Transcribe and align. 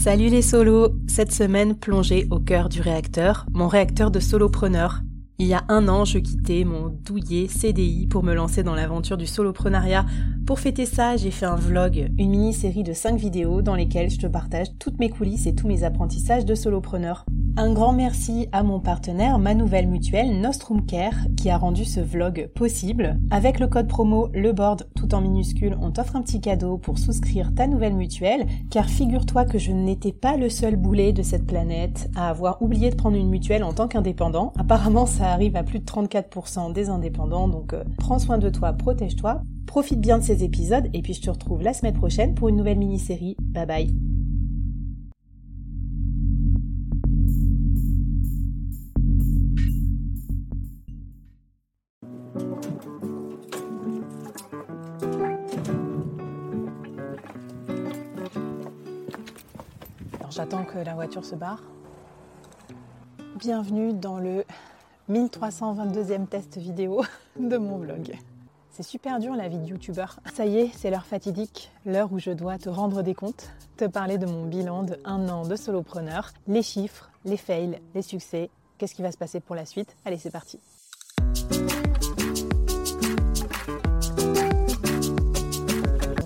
Salut 0.00 0.28
les 0.28 0.42
solos 0.42 0.90
Cette 1.08 1.32
semaine, 1.32 1.74
plongée 1.74 2.28
au 2.30 2.38
cœur 2.38 2.68
du 2.68 2.80
réacteur, 2.80 3.46
mon 3.52 3.66
réacteur 3.66 4.12
de 4.12 4.20
solopreneur. 4.20 5.00
Il 5.40 5.46
y 5.46 5.54
a 5.54 5.62
un 5.68 5.86
an, 5.86 6.04
je 6.04 6.18
quittais 6.18 6.64
mon 6.64 6.88
douillet 6.88 7.46
CDI 7.46 8.08
pour 8.08 8.24
me 8.24 8.34
lancer 8.34 8.64
dans 8.64 8.74
l'aventure 8.74 9.16
du 9.16 9.28
soloprenariat. 9.28 10.04
Pour 10.48 10.58
fêter 10.58 10.84
ça, 10.84 11.16
j'ai 11.16 11.30
fait 11.30 11.46
un 11.46 11.54
vlog, 11.54 12.10
une 12.18 12.30
mini-série 12.30 12.82
de 12.82 12.92
5 12.92 13.16
vidéos 13.20 13.62
dans 13.62 13.76
lesquelles 13.76 14.10
je 14.10 14.18
te 14.18 14.26
partage 14.26 14.66
toutes 14.80 14.98
mes 14.98 15.10
coulisses 15.10 15.46
et 15.46 15.54
tous 15.54 15.68
mes 15.68 15.84
apprentissages 15.84 16.44
de 16.44 16.56
solopreneur. 16.56 17.24
Un 17.56 17.72
grand 17.72 17.92
merci 17.92 18.48
à 18.50 18.62
mon 18.62 18.80
partenaire, 18.80 19.38
ma 19.38 19.54
nouvelle 19.54 19.88
mutuelle 19.88 20.40
Nostrum 20.40 20.86
Care, 20.86 21.26
qui 21.36 21.50
a 21.50 21.58
rendu 21.58 21.84
ce 21.84 22.00
vlog 22.00 22.48
possible. 22.54 23.18
Avec 23.30 23.60
le 23.60 23.66
code 23.68 23.88
promo 23.88 24.30
LEBORD 24.32 24.88
tout 24.96 25.14
en 25.14 25.20
minuscule, 25.20 25.76
on 25.80 25.90
t'offre 25.90 26.16
un 26.16 26.22
petit 26.22 26.40
cadeau 26.40 26.78
pour 26.78 26.98
souscrire 26.98 27.54
ta 27.54 27.66
nouvelle 27.66 27.94
mutuelle, 27.94 28.46
car 28.70 28.86
figure-toi 28.86 29.44
que 29.44 29.58
je 29.58 29.72
n'étais 29.72 30.12
pas 30.12 30.36
le 30.36 30.50
seul 30.50 30.76
boulet 30.76 31.12
de 31.12 31.22
cette 31.22 31.46
planète 31.46 32.10
à 32.16 32.28
avoir 32.28 32.62
oublié 32.62 32.90
de 32.90 32.96
prendre 32.96 33.16
une 33.16 33.28
mutuelle 33.28 33.64
en 33.64 33.72
tant 33.72 33.88
qu'indépendant. 33.88 34.52
Apparemment, 34.56 35.06
ça 35.06 35.27
arrive 35.28 35.56
à 35.56 35.62
plus 35.62 35.78
de 35.78 35.84
34% 35.84 36.72
des 36.72 36.88
indépendants, 36.88 37.48
donc 37.48 37.72
euh, 37.72 37.84
prends 37.98 38.18
soin 38.18 38.38
de 38.38 38.50
toi, 38.50 38.72
protège-toi, 38.72 39.42
profite 39.66 40.00
bien 40.00 40.18
de 40.18 40.24
ces 40.24 40.44
épisodes, 40.44 40.88
et 40.92 41.02
puis 41.02 41.14
je 41.14 41.22
te 41.22 41.30
retrouve 41.30 41.62
la 41.62 41.74
semaine 41.74 41.94
prochaine 41.94 42.34
pour 42.34 42.48
une 42.48 42.56
nouvelle 42.56 42.78
mini-série. 42.78 43.36
Bye 43.40 43.66
bye 43.66 43.94
j'attends 60.38 60.64
que 60.64 60.78
la 60.78 60.94
voiture 60.94 61.24
se 61.24 61.34
barre. 61.34 61.64
Bienvenue 63.40 63.92
dans 63.92 64.18
le 64.18 64.44
1322e 65.10 66.26
test 66.26 66.58
vidéo 66.58 67.02
de 67.38 67.56
mon 67.56 67.78
vlog. 67.78 68.14
C'est 68.70 68.82
super 68.82 69.18
dur 69.18 69.34
la 69.34 69.48
vie 69.48 69.58
de 69.58 69.64
youtubeur. 69.64 70.20
Ça 70.34 70.44
y 70.44 70.58
est, 70.58 70.70
c'est 70.74 70.90
l'heure 70.90 71.06
fatidique, 71.06 71.72
l'heure 71.86 72.12
où 72.12 72.18
je 72.18 72.30
dois 72.30 72.58
te 72.58 72.68
rendre 72.68 73.02
des 73.02 73.14
comptes, 73.14 73.50
te 73.78 73.86
parler 73.86 74.18
de 74.18 74.26
mon 74.26 74.44
bilan 74.44 74.82
de 74.82 74.98
un 75.06 75.28
an 75.30 75.46
de 75.46 75.56
solopreneur, 75.56 76.32
les 76.46 76.62
chiffres, 76.62 77.10
les 77.24 77.38
fails, 77.38 77.80
les 77.94 78.02
succès, 78.02 78.50
qu'est-ce 78.76 78.94
qui 78.94 79.00
va 79.00 79.10
se 79.10 79.16
passer 79.16 79.40
pour 79.40 79.56
la 79.56 79.64
suite? 79.64 79.96
Allez, 80.04 80.18
c'est 80.18 80.30
parti. 80.30 80.60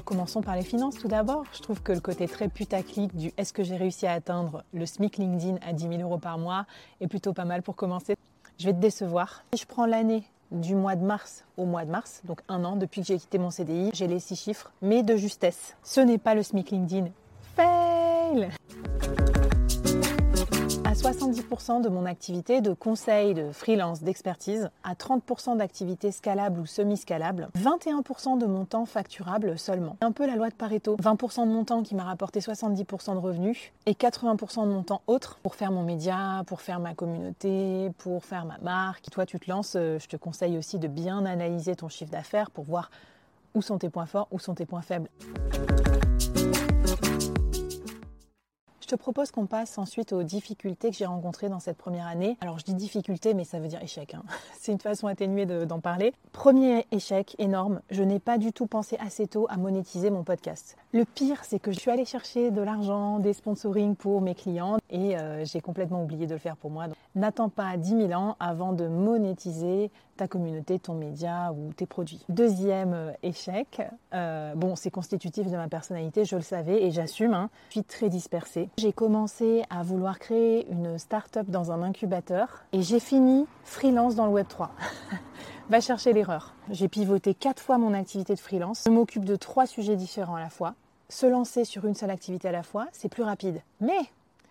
Commençons 0.05 0.43
par 0.43 0.57
les 0.57 0.63
finances 0.63 0.97
tout 0.97 1.09
d'abord. 1.09 1.45
Je 1.55 1.63
trouve 1.63 1.83
que 1.83 1.93
le 1.93 2.01
côté 2.01 2.27
très 2.27 2.49
putaclic 2.49 3.17
du 3.17 3.33
est-ce 3.37 3.53
que 3.53 3.63
j'ai 3.63 3.77
réussi 3.77 4.07
à 4.07 4.13
atteindre 4.13 4.65
le 4.75 4.85
SMIC 4.85 5.19
LinkedIn 5.19 5.57
à 5.67 5.73
10 5.73 5.89
000 5.89 6.03
euros 6.03 6.19
par 6.19 6.37
mois 6.37 6.67
est 7.01 7.07
plutôt 7.07 7.33
pas 7.33 7.45
mal 7.45 7.63
pour 7.63 7.77
commencer. 7.77 8.17
Je 8.63 8.69
vais 8.69 8.75
te 8.75 8.79
décevoir. 8.79 9.43
Si 9.55 9.61
je 9.61 9.67
prends 9.67 9.87
l'année 9.87 10.23
du 10.53 10.77
mois 10.77 10.95
de 10.95 11.05
mars 11.05 11.43
au 11.57 11.65
mois 11.65 11.85
de 11.85 11.91
mars, 11.91 12.21
donc 12.23 12.43
un 12.49 12.65
an 12.65 12.77
depuis 12.77 13.01
que 13.01 13.09
j'ai 13.09 13.19
quitté 13.19 13.36
mon 13.36 13.51
CDI, 13.51 13.91
j'ai 13.92 14.07
les 14.07 14.20
six 14.20 14.36
chiffres, 14.36 14.70
mais 14.81 15.03
de 15.03 15.17
justesse. 15.17 15.75
Ce 15.83 16.01
n'est 16.01 16.17
pas 16.17 16.36
le 16.36 16.45
SMIC 16.45 16.70
LinkedIn. 16.70 17.09
Fail 17.57 18.51
70% 21.02 21.83
de 21.83 21.89
mon 21.89 22.07
activité 22.07 22.61
de 22.61 22.74
conseil, 22.74 23.35
de 23.35 23.51
freelance, 23.51 24.05
d'expertise, 24.05 24.70
à 24.85 24.95
30% 24.95 25.57
d'activité 25.57 26.13
scalable 26.13 26.61
ou 26.61 26.67
semi-scalable, 26.67 27.48
21% 27.58 28.39
de 28.39 28.46
mon 28.46 28.64
temps 28.64 28.86
facturable 28.86 29.58
seulement. 29.58 29.96
Un 30.01 30.12
peu 30.12 30.29
la 30.29 30.36
loi 30.36 30.48
de 30.48 30.55
Pareto. 30.55 30.96
20% 30.98 31.48
de 31.48 31.52
mon 31.52 31.64
temps 31.64 31.83
qui 31.83 31.96
m'a 31.96 32.05
rapporté 32.05 32.39
70% 32.39 33.14
de 33.14 33.18
revenus 33.18 33.73
et 33.86 33.95
80% 33.95 34.64
de 34.64 34.73
mon 34.73 34.85
temps 34.85 35.02
autre 35.08 35.41
pour 35.42 35.57
faire 35.57 35.73
mon 35.73 35.83
média, 35.83 36.45
pour 36.46 36.61
faire 36.61 36.79
ma 36.79 36.95
communauté, 36.95 37.91
pour 37.98 38.24
faire 38.24 38.45
ma 38.45 38.58
marque. 38.58 39.11
Toi, 39.11 39.27
tu 39.27 39.41
te 39.41 39.51
lances, 39.51 39.74
euh, 39.74 39.98
je 39.98 40.07
te 40.07 40.17
conseille 40.17 40.57
aussi 40.57 40.79
de 40.79 40.86
bien 40.86 41.27
analyser 41.27 41.74
ton 41.74 41.89
chiffre 41.89 42.12
d'affaires 42.12 42.52
pour 42.52 42.62
voir 42.62 42.92
où 43.55 43.61
sont 43.61 43.79
tes 43.79 43.91
points 43.91 44.07
forts, 44.07 44.29
où 44.30 44.39
sont 44.39 44.55
tes 44.55 44.67
points 44.67 44.83
faibles. 44.83 45.08
Te 48.92 48.97
propose 48.97 49.30
qu'on 49.30 49.47
passe 49.47 49.79
ensuite 49.79 50.13
aux 50.13 50.23
difficultés 50.23 50.91
que 50.91 50.97
j'ai 50.97 51.07
rencontrées 51.07 51.48
dans 51.48 51.61
cette 51.61 51.79
première 51.79 52.07
année. 52.07 52.36
Alors 52.42 52.58
je 52.58 52.64
dis 52.64 52.75
difficultés, 52.75 53.33
mais 53.33 53.45
ça 53.45 53.58
veut 53.58 53.69
dire 53.69 53.83
échec. 53.83 54.13
Hein. 54.13 54.23
C'est 54.61 54.70
une 54.70 54.80
façon 54.80 55.07
atténuée 55.07 55.47
d'en 55.47 55.80
parler. 55.80 56.13
Premier 56.33 56.86
échec 56.91 57.35
énorme, 57.39 57.80
je 57.91 58.03
n'ai 58.03 58.19
pas 58.19 58.36
du 58.36 58.53
tout 58.53 58.67
pensé 58.67 58.98
assez 59.01 59.27
tôt 59.27 59.47
à 59.48 59.57
monétiser 59.57 60.11
mon 60.11 60.25
podcast. 60.25 60.77
Le 60.95 61.07
pire, 61.07 61.42
c'est 61.42 61.58
que 61.58 61.73
je 61.73 61.80
suis 61.80 61.91
allée 61.91 62.05
chercher 62.05 62.51
de 62.51 62.61
l'argent, 62.61 63.19
des 63.19 63.33
sponsorings 63.33 63.97
pour 63.97 64.20
mes 64.20 64.35
clients 64.35 64.77
et 64.91 65.17
euh, 65.17 65.42
j'ai 65.42 65.63
complètement 65.63 66.03
oublié 66.03 66.27
de 66.27 66.35
le 66.35 66.39
faire 66.39 66.55
pour 66.55 66.70
moi. 66.70 66.85
N'attends 67.14 67.48
pas 67.48 67.79
10 67.79 68.08
000 68.08 68.13
ans 68.13 68.36
avant 68.39 68.75
de 68.75 68.86
monétiser 68.86 69.91
ta 70.19 70.29
communauté, 70.29 70.79
ton 70.79 70.92
média 70.92 71.51
ou 71.55 71.73
tes 71.73 71.86
produits. 71.86 72.23
Deuxième 72.29 72.92
euh, 72.92 73.13
échec, 73.23 73.80
euh, 74.13 74.55
bon, 74.55 74.77
c'est 74.77 74.91
constitutif 74.91 75.51
de 75.51 75.57
ma 75.57 75.67
personnalité, 75.67 76.27
je 76.27 76.36
le 76.36 76.42
savais 76.42 76.83
et 76.83 76.91
j'assume. 76.91 77.33
Hein. 77.33 77.48
Je 77.69 77.77
suis 77.77 77.85
très 77.85 78.11
dispersée. 78.11 78.69
J'ai 78.77 78.92
commencé 78.92 79.63
à 79.70 79.83
vouloir 79.83 80.19
créer 80.19 80.70
une 80.70 80.98
start-up 80.98 81.48
dans 81.48 81.73
un 81.73 81.83
incubateur 81.83 82.67
et 82.74 82.83
j'ai 82.83 83.01
fini 83.01 83.47
freelance 83.64 84.14
dans 84.14 84.27
le 84.27 84.33
Web 84.33 84.47
3. 84.47 84.70
Va 85.70 85.80
chercher 85.80 86.13
l'erreur. 86.13 86.55
J'ai 86.69 86.89
pivoté 86.89 87.33
quatre 87.33 87.63
fois 87.63 87.79
mon 87.79 87.95
activité 87.95 88.35
de 88.35 88.41
freelance. 88.41 88.83
Je 88.85 88.91
m'occupe 88.91 89.24
de 89.24 89.36
trois 89.36 89.64
sujets 89.64 89.97
différents 89.97 90.35
à 90.35 90.41
la 90.41 90.51
fois. 90.51 90.74
Se 91.12 91.27
lancer 91.27 91.67
sur 91.67 91.84
une 91.84 91.95
seule 91.95 92.11
activité 92.11 92.48
à 92.48 92.52
la 92.52 92.62
fois, 92.62 92.86
c'est 92.90 93.11
plus 93.11 93.23
rapide. 93.23 93.61
Mais 93.83 94.00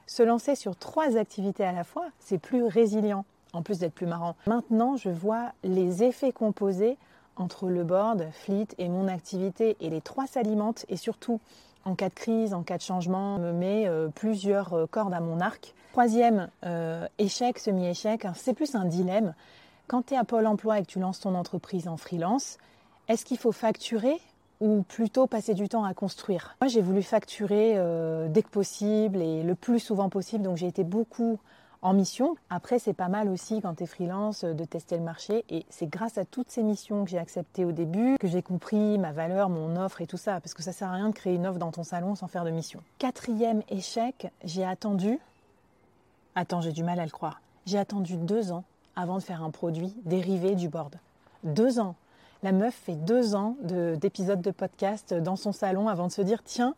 se 0.06 0.22
lancer 0.22 0.54
sur 0.54 0.76
trois 0.76 1.18
activités 1.18 1.64
à 1.64 1.72
la 1.72 1.84
fois, 1.84 2.06
c'est 2.20 2.38
plus 2.38 2.64
résilient, 2.66 3.26
en 3.52 3.64
plus 3.64 3.80
d'être 3.80 3.96
plus 3.96 4.06
marrant. 4.06 4.36
Maintenant, 4.46 4.96
je 4.96 5.10
vois 5.10 5.54
les 5.64 6.04
effets 6.04 6.32
composés 6.32 7.00
entre 7.36 7.68
le 7.68 7.84
board, 7.84 8.28
Fleet 8.32 8.68
et 8.78 8.90
mon 8.90 9.08
activité, 9.08 9.76
et 9.80 9.90
les 9.90 10.02
trois 10.02 10.28
s'alimentent, 10.28 10.86
et 10.88 10.98
surtout, 10.98 11.40
en 11.84 11.96
cas 11.96 12.10
de 12.10 12.14
crise, 12.14 12.54
en 12.54 12.62
cas 12.62 12.78
de 12.78 12.84
changement, 12.84 13.40
me 13.40 13.54
met 13.54 13.88
euh, 13.88 14.10
plusieurs 14.10 14.74
euh, 14.76 14.86
cordes 14.86 15.16
à 15.16 15.20
mon 15.20 15.40
arc. 15.40 15.74
Troisième 15.94 16.48
euh, 16.64 17.08
échec, 17.18 17.58
semi-échec, 17.58 18.24
hein, 18.24 18.34
c'est 18.36 18.54
plus 18.54 18.76
un 18.76 18.86
dilemme. 18.86 19.34
Quand 19.88 20.06
tu 20.06 20.14
es 20.14 20.18
à 20.18 20.26
Pôle 20.26 20.46
emploi 20.46 20.78
et 20.78 20.84
que 20.84 20.92
tu 20.92 21.00
lances 21.00 21.22
ton 21.22 21.34
entreprise 21.34 21.88
en 21.88 21.98
freelance, 21.98 22.60
est-ce 23.08 23.26
qu'il 23.26 23.40
faut 23.40 23.52
facturer 23.52 24.22
ou 24.62 24.84
plutôt 24.84 25.28
passer 25.28 25.54
du 25.54 25.68
temps 25.68 25.84
à 25.84 25.94
construire 25.94 26.56
Moi, 26.62 26.70
j'ai 26.70 26.82
voulu 26.82 27.04
facturer 27.04 27.74
dès 28.30 28.44
que 28.44 28.50
possible 28.50 29.22
et 29.22 29.44
le 29.44 29.56
plus 29.56 29.80
souvent 29.80 30.08
possible, 30.08 30.44
donc 30.44 30.56
j'ai 30.58 30.68
été 30.68 30.84
beaucoup 30.84 31.40
en 31.82 31.94
mission. 31.94 32.36
Après, 32.50 32.80
c'est 32.80 32.94
pas 32.94 33.08
mal 33.08 33.30
aussi 33.30 33.62
quand 33.62 33.76
tu 33.76 33.84
es 33.84 33.88
freelance 33.88 34.44
de 34.44 34.66
tester 34.66 34.98
le 34.98 35.04
marché 35.04 35.44
et 35.50 35.66
c'est 35.70 35.88
grâce 35.88 36.18
à 36.18 36.26
toutes 36.26 36.50
ces 36.50 36.64
missions 36.64 37.04
que 37.04 37.10
j'ai 37.10 37.18
acceptées 37.18 37.66
au 37.66 37.72
début 37.72 38.18
que 38.20 38.28
j'ai 38.28 38.42
compris 38.42 38.98
ma 38.98 39.12
valeur, 39.12 39.50
mon 39.50 39.76
offre 39.78 40.02
et 40.02 40.08
tout 40.08 40.18
ça 40.18 40.40
parce 40.40 40.54
que 40.54 40.64
ça 40.64 40.72
sert 40.72 40.90
à 40.90 40.94
rien 40.94 41.10
de 41.10 41.16
créer 41.16 41.36
une 41.36 41.48
offre 41.48 41.60
dans 41.60 41.72
ton 41.72 41.84
salon 41.84 42.16
sans 42.16 42.28
faire 42.28 42.46
de 42.46 42.52
mission. 42.52 42.82
Quatrième 43.00 43.64
échec, 43.70 44.32
j'ai 44.44 44.64
attendu. 44.64 45.20
Attends, 46.36 46.62
j'ai 46.62 46.72
du 46.72 46.84
mal 46.84 47.00
à 47.00 47.06
le 47.06 47.12
croire. 47.12 47.42
J'ai 47.66 47.78
attendu 47.78 48.16
deux 48.16 48.52
ans 48.52 48.64
avant 48.96 49.18
de 49.18 49.24
faire 49.24 49.44
un 49.44 49.52
produit 49.52 49.94
dérivé 50.06 50.56
du 50.56 50.70
board. 50.70 50.96
Deux 51.44 51.80
ans. 51.80 51.96
La 52.44 52.54
meuf 52.54 52.74
fait 52.74 52.96
deux 52.96 53.36
ans 53.36 53.56
d'épisodes 53.62 54.42
de, 54.42 54.50
podcast 54.50 55.14
dans 55.14 55.36
son 55.36 55.52
salon 55.52 55.88
avant 55.88 56.08
de 56.08 56.12
se 56.12 56.24
dire 56.24 56.42
tiens, 56.44 56.74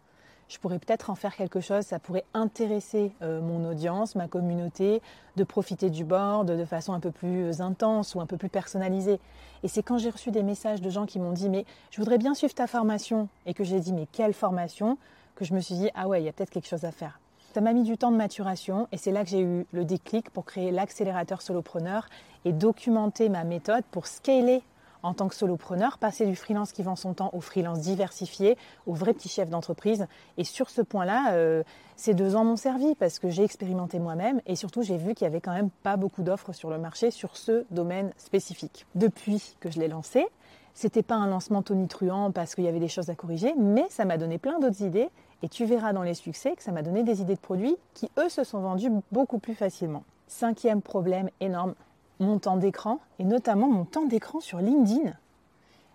je 0.49 0.57
pourrais 0.57 0.77
peut-être 0.77 1.09
en 1.09 1.15
faire 1.15 1.37
quelque 1.37 1.61
chose, 1.61 1.85
ça 1.85 1.99
pourrait 1.99 2.25
intéresser 2.33 3.13
euh, 3.21 3.39
mon 3.39 3.63
audience, 3.69 4.15
ma 4.15 4.27
communauté, 4.27 5.01
de 5.37 5.43
profiter 5.45 5.89
du 5.89 6.03
board 6.03 6.51
de 6.51 6.65
façon 6.65 6.91
un 6.91 6.99
peu 6.99 7.11
plus 7.11 7.61
intense 7.61 8.13
ou 8.13 8.19
un 8.19 8.25
peu 8.25 8.35
plus 8.35 8.49
personnalisée. 8.49 9.21
Et 9.63 9.69
c'est 9.69 9.83
quand 9.83 9.97
j'ai 9.97 10.09
reçu 10.09 10.31
des 10.31 10.43
messages 10.43 10.81
de 10.81 10.89
gens 10.89 11.05
qui 11.05 11.17
m'ont 11.17 11.31
dit 11.31 11.47
mais 11.47 11.63
je 11.91 12.01
voudrais 12.01 12.17
bien 12.17 12.33
suivre 12.33 12.53
ta 12.53 12.67
formation 12.67 13.29
et 13.45 13.53
que 13.53 13.63
j'ai 13.63 13.79
dit 13.79 13.93
mais 13.93 14.07
quelle 14.11 14.33
formation? 14.33 14.97
Que 15.35 15.45
je 15.45 15.53
me 15.53 15.61
suis 15.61 15.75
dit 15.75 15.89
ah 15.95 16.09
ouais, 16.09 16.21
il 16.21 16.25
y 16.25 16.29
a 16.29 16.33
peut-être 16.33 16.49
quelque 16.51 16.67
chose 16.67 16.83
à 16.83 16.91
faire. 16.91 17.21
Ça 17.53 17.61
m'a 17.61 17.71
mis 17.71 17.83
du 17.83 17.97
temps 17.97 18.11
de 18.11 18.17
maturation 18.17 18.89
et 18.91 18.97
c'est 18.97 19.13
là 19.13 19.23
que 19.23 19.29
j'ai 19.29 19.41
eu 19.41 19.65
le 19.71 19.85
déclic 19.85 20.29
pour 20.29 20.43
créer 20.43 20.71
l'accélérateur 20.71 21.41
solopreneur 21.41 22.09
et 22.43 22.51
documenter 22.51 23.29
ma 23.29 23.45
méthode 23.45 23.85
pour 23.91 24.07
scaler 24.07 24.61
en 25.03 25.13
tant 25.13 25.27
que 25.27 25.35
solopreneur, 25.35 25.97
passer 25.97 26.25
du 26.25 26.35
freelance 26.35 26.71
qui 26.71 26.81
vend 26.81 26.95
son 26.95 27.13
temps 27.13 27.29
au 27.33 27.41
freelance 27.41 27.79
diversifié, 27.79 28.57
au 28.87 28.93
vrai 28.93 29.13
petit 29.13 29.29
chef 29.29 29.49
d'entreprise. 29.49 30.07
Et 30.37 30.43
sur 30.43 30.69
ce 30.69 30.81
point-là, 30.81 31.33
euh, 31.33 31.63
ces 31.95 32.13
deux 32.13 32.35
ans 32.35 32.43
m'ont 32.43 32.55
servi 32.55 32.95
parce 32.95 33.19
que 33.19 33.29
j'ai 33.29 33.43
expérimenté 33.43 33.99
moi-même 33.99 34.41
et 34.45 34.55
surtout 34.55 34.81
j'ai 34.81 34.97
vu 34.97 35.13
qu'il 35.13 35.25
y 35.25 35.27
avait 35.27 35.41
quand 35.41 35.53
même 35.53 35.69
pas 35.83 35.97
beaucoup 35.97 36.23
d'offres 36.23 36.53
sur 36.53 36.69
le 36.69 36.77
marché 36.77 37.11
sur 37.11 37.37
ce 37.37 37.65
domaine 37.69 38.11
spécifique. 38.17 38.85
Depuis 38.95 39.55
que 39.59 39.69
je 39.69 39.79
l'ai 39.79 39.87
lancé, 39.87 40.25
c'était 40.73 41.03
pas 41.03 41.15
un 41.15 41.27
lancement 41.27 41.61
tonitruant 41.61 42.31
parce 42.31 42.55
qu'il 42.55 42.63
y 42.63 42.67
avait 42.67 42.79
des 42.79 42.87
choses 42.87 43.09
à 43.09 43.15
corriger, 43.15 43.53
mais 43.57 43.85
ça 43.89 44.05
m'a 44.05 44.17
donné 44.17 44.37
plein 44.37 44.59
d'autres 44.59 44.81
idées 44.81 45.09
et 45.43 45.49
tu 45.49 45.65
verras 45.65 45.93
dans 45.93 46.03
les 46.03 46.13
succès 46.13 46.55
que 46.55 46.63
ça 46.63 46.71
m'a 46.71 46.81
donné 46.81 47.03
des 47.03 47.21
idées 47.21 47.35
de 47.35 47.39
produits 47.39 47.75
qui, 47.93 48.09
eux, 48.17 48.29
se 48.29 48.43
sont 48.43 48.61
vendus 48.61 48.89
beaucoup 49.11 49.39
plus 49.39 49.55
facilement. 49.55 50.03
Cinquième 50.27 50.81
problème 50.81 51.29
énorme, 51.41 51.75
mon 52.23 52.39
temps 52.39 52.57
d'écran, 52.57 52.99
et 53.19 53.23
notamment 53.23 53.67
mon 53.67 53.85
temps 53.85 54.05
d'écran 54.05 54.39
sur 54.39 54.59
LinkedIn. 54.59 55.13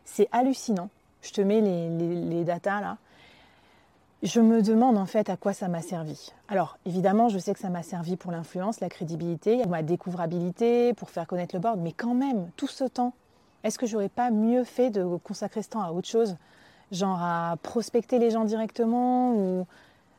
C'est 0.04 0.28
hallucinant. 0.32 0.88
Je 1.22 1.32
te 1.32 1.40
mets 1.40 1.60
les, 1.60 1.88
les, 1.88 2.44
datas 2.44 2.80
là. 2.80 2.96
Je 4.22 4.40
me 4.40 4.62
demande 4.62 4.96
en 4.96 5.06
fait 5.06 5.30
à 5.30 5.36
quoi 5.36 5.52
ça 5.52 5.68
m'a 5.68 5.82
servi. 5.82 6.32
Alors 6.48 6.78
évidemment, 6.86 7.28
je 7.28 7.38
sais 7.38 7.52
que 7.52 7.60
ça 7.60 7.68
m'a 7.68 7.82
servi 7.82 8.16
pour 8.16 8.32
l'influence, 8.32 8.80
la 8.80 8.88
crédibilité, 8.88 9.64
ma 9.66 9.82
découvrabilité, 9.82 10.92
pour 10.94 11.10
faire 11.10 11.26
connaître 11.26 11.54
le 11.54 11.60
board, 11.60 11.78
mais 11.80 11.92
quand 11.92 12.14
même, 12.14 12.50
tout 12.56 12.66
ce 12.66 12.84
temps, 12.84 13.12
est-ce 13.64 13.78
que 13.78 13.86
j'aurais 13.86 14.08
pas 14.08 14.30
mieux 14.30 14.64
fait 14.64 14.90
de 14.90 15.04
consacrer 15.18 15.62
ce 15.62 15.70
temps 15.70 15.82
à 15.82 15.90
autre 15.90 16.08
chose? 16.08 16.36
Genre 16.90 17.20
à 17.20 17.56
prospecter 17.62 18.18
les 18.18 18.30
gens 18.30 18.44
directement 18.44 19.34
ou 19.34 19.66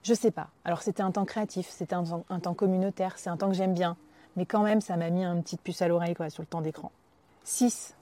je 0.04 0.14
sais 0.14 0.32
pas. 0.32 0.48
Alors 0.66 0.82
c'était 0.82 1.02
un 1.02 1.12
temps 1.12 1.26
créatif, 1.26 1.68
c'était 1.70 1.96
un, 1.96 2.04
temps 2.04 2.54
communautaire, 2.54 3.14
c'est 3.18 3.30
un 3.30 3.38
temps 3.38 3.50
que 3.50 3.56
j'aime 3.56 3.74
bien, 3.74 3.98
mais 4.40 4.46
quand 4.46 4.64
même 4.64 4.80
ça 4.80 4.96
m'a 4.96 5.10
mis 5.10 5.26
un 5.26 5.42
petit 5.42 5.58
puce 5.58 5.82
à 5.82 5.90
l'oreille 5.90 6.16
sur 6.30 6.42
le 6.42 6.48
temps 6.48 6.62
d'écran. 6.62 6.94
6. 7.44 7.94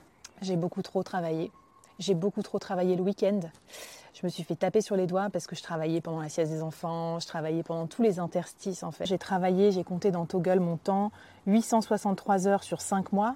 J'ai 0.43 0.55
beaucoup 0.55 0.83
trop 0.83 1.01
travaillé. 1.01 1.51
J'ai 1.97 2.13
beaucoup 2.13 2.43
trop 2.43 2.59
travaillé 2.59 2.95
le 2.95 3.01
week-end. 3.01 3.39
Je 4.13 4.23
me 4.23 4.29
suis 4.29 4.43
fait 4.43 4.55
taper 4.55 4.81
sur 4.81 4.95
les 4.95 5.07
doigts 5.07 5.31
parce 5.31 5.47
que 5.47 5.55
je 5.55 5.63
travaillais 5.63 5.99
pendant 5.99 6.21
la 6.21 6.29
sieste 6.29 6.51
des 6.51 6.61
enfants, 6.61 7.19
je 7.19 7.25
travaillais 7.25 7.63
pendant 7.63 7.87
tous 7.87 8.03
les 8.03 8.19
interstices 8.19 8.83
en 8.83 8.91
fait. 8.91 9.07
J'ai 9.07 9.17
travaillé, 9.17 9.71
j'ai 9.71 9.83
compté 9.83 10.11
dans 10.11 10.27
Toggle 10.27 10.59
mon 10.59 10.77
temps, 10.77 11.11
863 11.47 12.47
heures 12.47 12.63
sur 12.63 12.81
5 12.81 13.13
mois, 13.13 13.35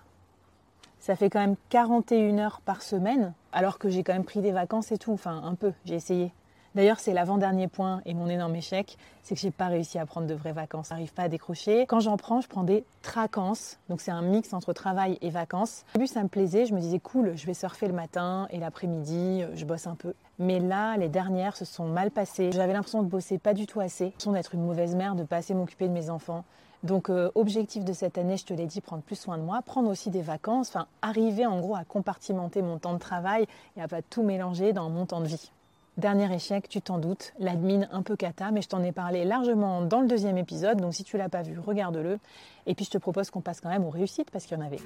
ça 0.99 1.15
fait 1.15 1.31
quand 1.31 1.39
même 1.39 1.55
41 1.69 2.37
heures 2.37 2.61
par 2.61 2.83
semaine, 2.83 3.33
alors 3.51 3.79
que 3.79 3.89
j'ai 3.89 4.03
quand 4.03 4.13
même 4.13 4.25
pris 4.25 4.41
des 4.41 4.51
vacances 4.51 4.91
et 4.91 4.99
tout, 4.99 5.11
enfin 5.11 5.41
un 5.43 5.55
peu, 5.55 5.73
j'ai 5.85 5.95
essayé. 5.95 6.31
D'ailleurs, 6.73 6.99
c'est 6.99 7.13
l'avant-dernier 7.13 7.67
point 7.67 8.01
et 8.05 8.13
mon 8.13 8.27
énorme 8.27 8.55
échec, 8.55 8.97
c'est 9.23 9.35
que 9.35 9.41
j'ai 9.41 9.51
pas 9.51 9.67
réussi 9.67 9.99
à 9.99 10.05
prendre 10.05 10.27
de 10.27 10.33
vraies 10.33 10.53
vacances. 10.53 10.87
J'arrive 10.89 11.13
pas 11.13 11.23
à 11.23 11.27
décrocher. 11.27 11.85
Quand 11.85 11.99
j'en 11.99 12.15
prends, 12.15 12.39
je 12.39 12.47
prends 12.47 12.63
des 12.63 12.85
tracances. 13.01 13.77
Donc 13.89 13.99
c'est 13.99 14.11
un 14.11 14.21
mix 14.21 14.53
entre 14.53 14.71
travail 14.71 15.17
et 15.21 15.29
vacances. 15.29 15.83
Au 15.95 15.97
début, 15.97 16.07
ça 16.07 16.23
me 16.23 16.29
plaisait. 16.29 16.65
Je 16.65 16.73
me 16.73 16.79
disais 16.79 16.99
cool, 16.99 17.33
je 17.35 17.45
vais 17.45 17.53
surfer 17.53 17.87
le 17.87 17.93
matin 17.93 18.47
et 18.51 18.57
l'après-midi, 18.57 19.43
je 19.53 19.65
bosse 19.65 19.85
un 19.85 19.95
peu. 19.95 20.13
Mais 20.39 20.59
là, 20.59 20.95
les 20.95 21.09
dernières 21.09 21.57
se 21.57 21.65
sont 21.65 21.85
mal 21.85 22.09
passées. 22.09 22.51
J'avais 22.53 22.73
l'impression 22.73 23.03
de 23.03 23.07
bosser 23.07 23.37
pas 23.37 23.53
du 23.53 23.67
tout 23.67 23.79
assez, 23.79 24.05
l'impression 24.05 24.31
d'être 24.31 24.55
une 24.55 24.65
mauvaise 24.65 24.95
mère, 24.95 25.15
de 25.15 25.23
pas 25.23 25.37
assez 25.37 25.53
m'occuper 25.53 25.87
de 25.87 25.93
mes 25.93 26.09
enfants. 26.09 26.45
Donc, 26.83 27.09
euh, 27.09 27.29
objectif 27.35 27.85
de 27.85 27.93
cette 27.93 28.17
année, 28.17 28.37
je 28.37 28.45
te 28.45 28.53
l'ai 28.53 28.65
dit, 28.65 28.81
prendre 28.81 29.03
plus 29.03 29.15
soin 29.15 29.37
de 29.37 29.43
moi, 29.43 29.61
prendre 29.61 29.89
aussi 29.89 30.09
des 30.09 30.23
vacances, 30.23 30.69
enfin, 30.69 30.87
arriver 31.03 31.45
en 31.45 31.59
gros 31.59 31.75
à 31.75 31.83
compartimenter 31.83 32.63
mon 32.63 32.79
temps 32.79 32.93
de 32.93 32.99
travail 32.99 33.45
et 33.77 33.81
à 33.81 33.87
pas 33.87 34.01
tout 34.01 34.23
mélanger 34.23 34.73
dans 34.73 34.89
mon 34.89 35.05
temps 35.05 35.21
de 35.21 35.27
vie. 35.27 35.51
Dernier 35.97 36.33
échec, 36.33 36.69
tu 36.69 36.81
t'en 36.81 36.99
doutes, 36.99 37.33
l'admin 37.37 37.81
un 37.91 38.01
peu 38.01 38.15
cata, 38.15 38.51
mais 38.51 38.61
je 38.61 38.69
t'en 38.69 38.81
ai 38.81 38.93
parlé 38.93 39.25
largement 39.25 39.81
dans 39.81 39.99
le 39.99 40.07
deuxième 40.07 40.37
épisode, 40.37 40.79
donc 40.79 40.93
si 40.93 41.03
tu 41.03 41.17
l'as 41.17 41.27
pas 41.27 41.41
vu, 41.41 41.59
regarde-le. 41.59 42.17
Et 42.65 42.75
puis 42.75 42.85
je 42.85 42.91
te 42.91 42.97
propose 42.97 43.29
qu'on 43.29 43.41
passe 43.41 43.59
quand 43.59 43.67
même 43.67 43.83
aux 43.83 43.89
réussites 43.89 44.31
parce 44.31 44.45
qu'il 44.45 44.57
y 44.57 44.61
en 44.61 44.65
avait. 44.65 44.79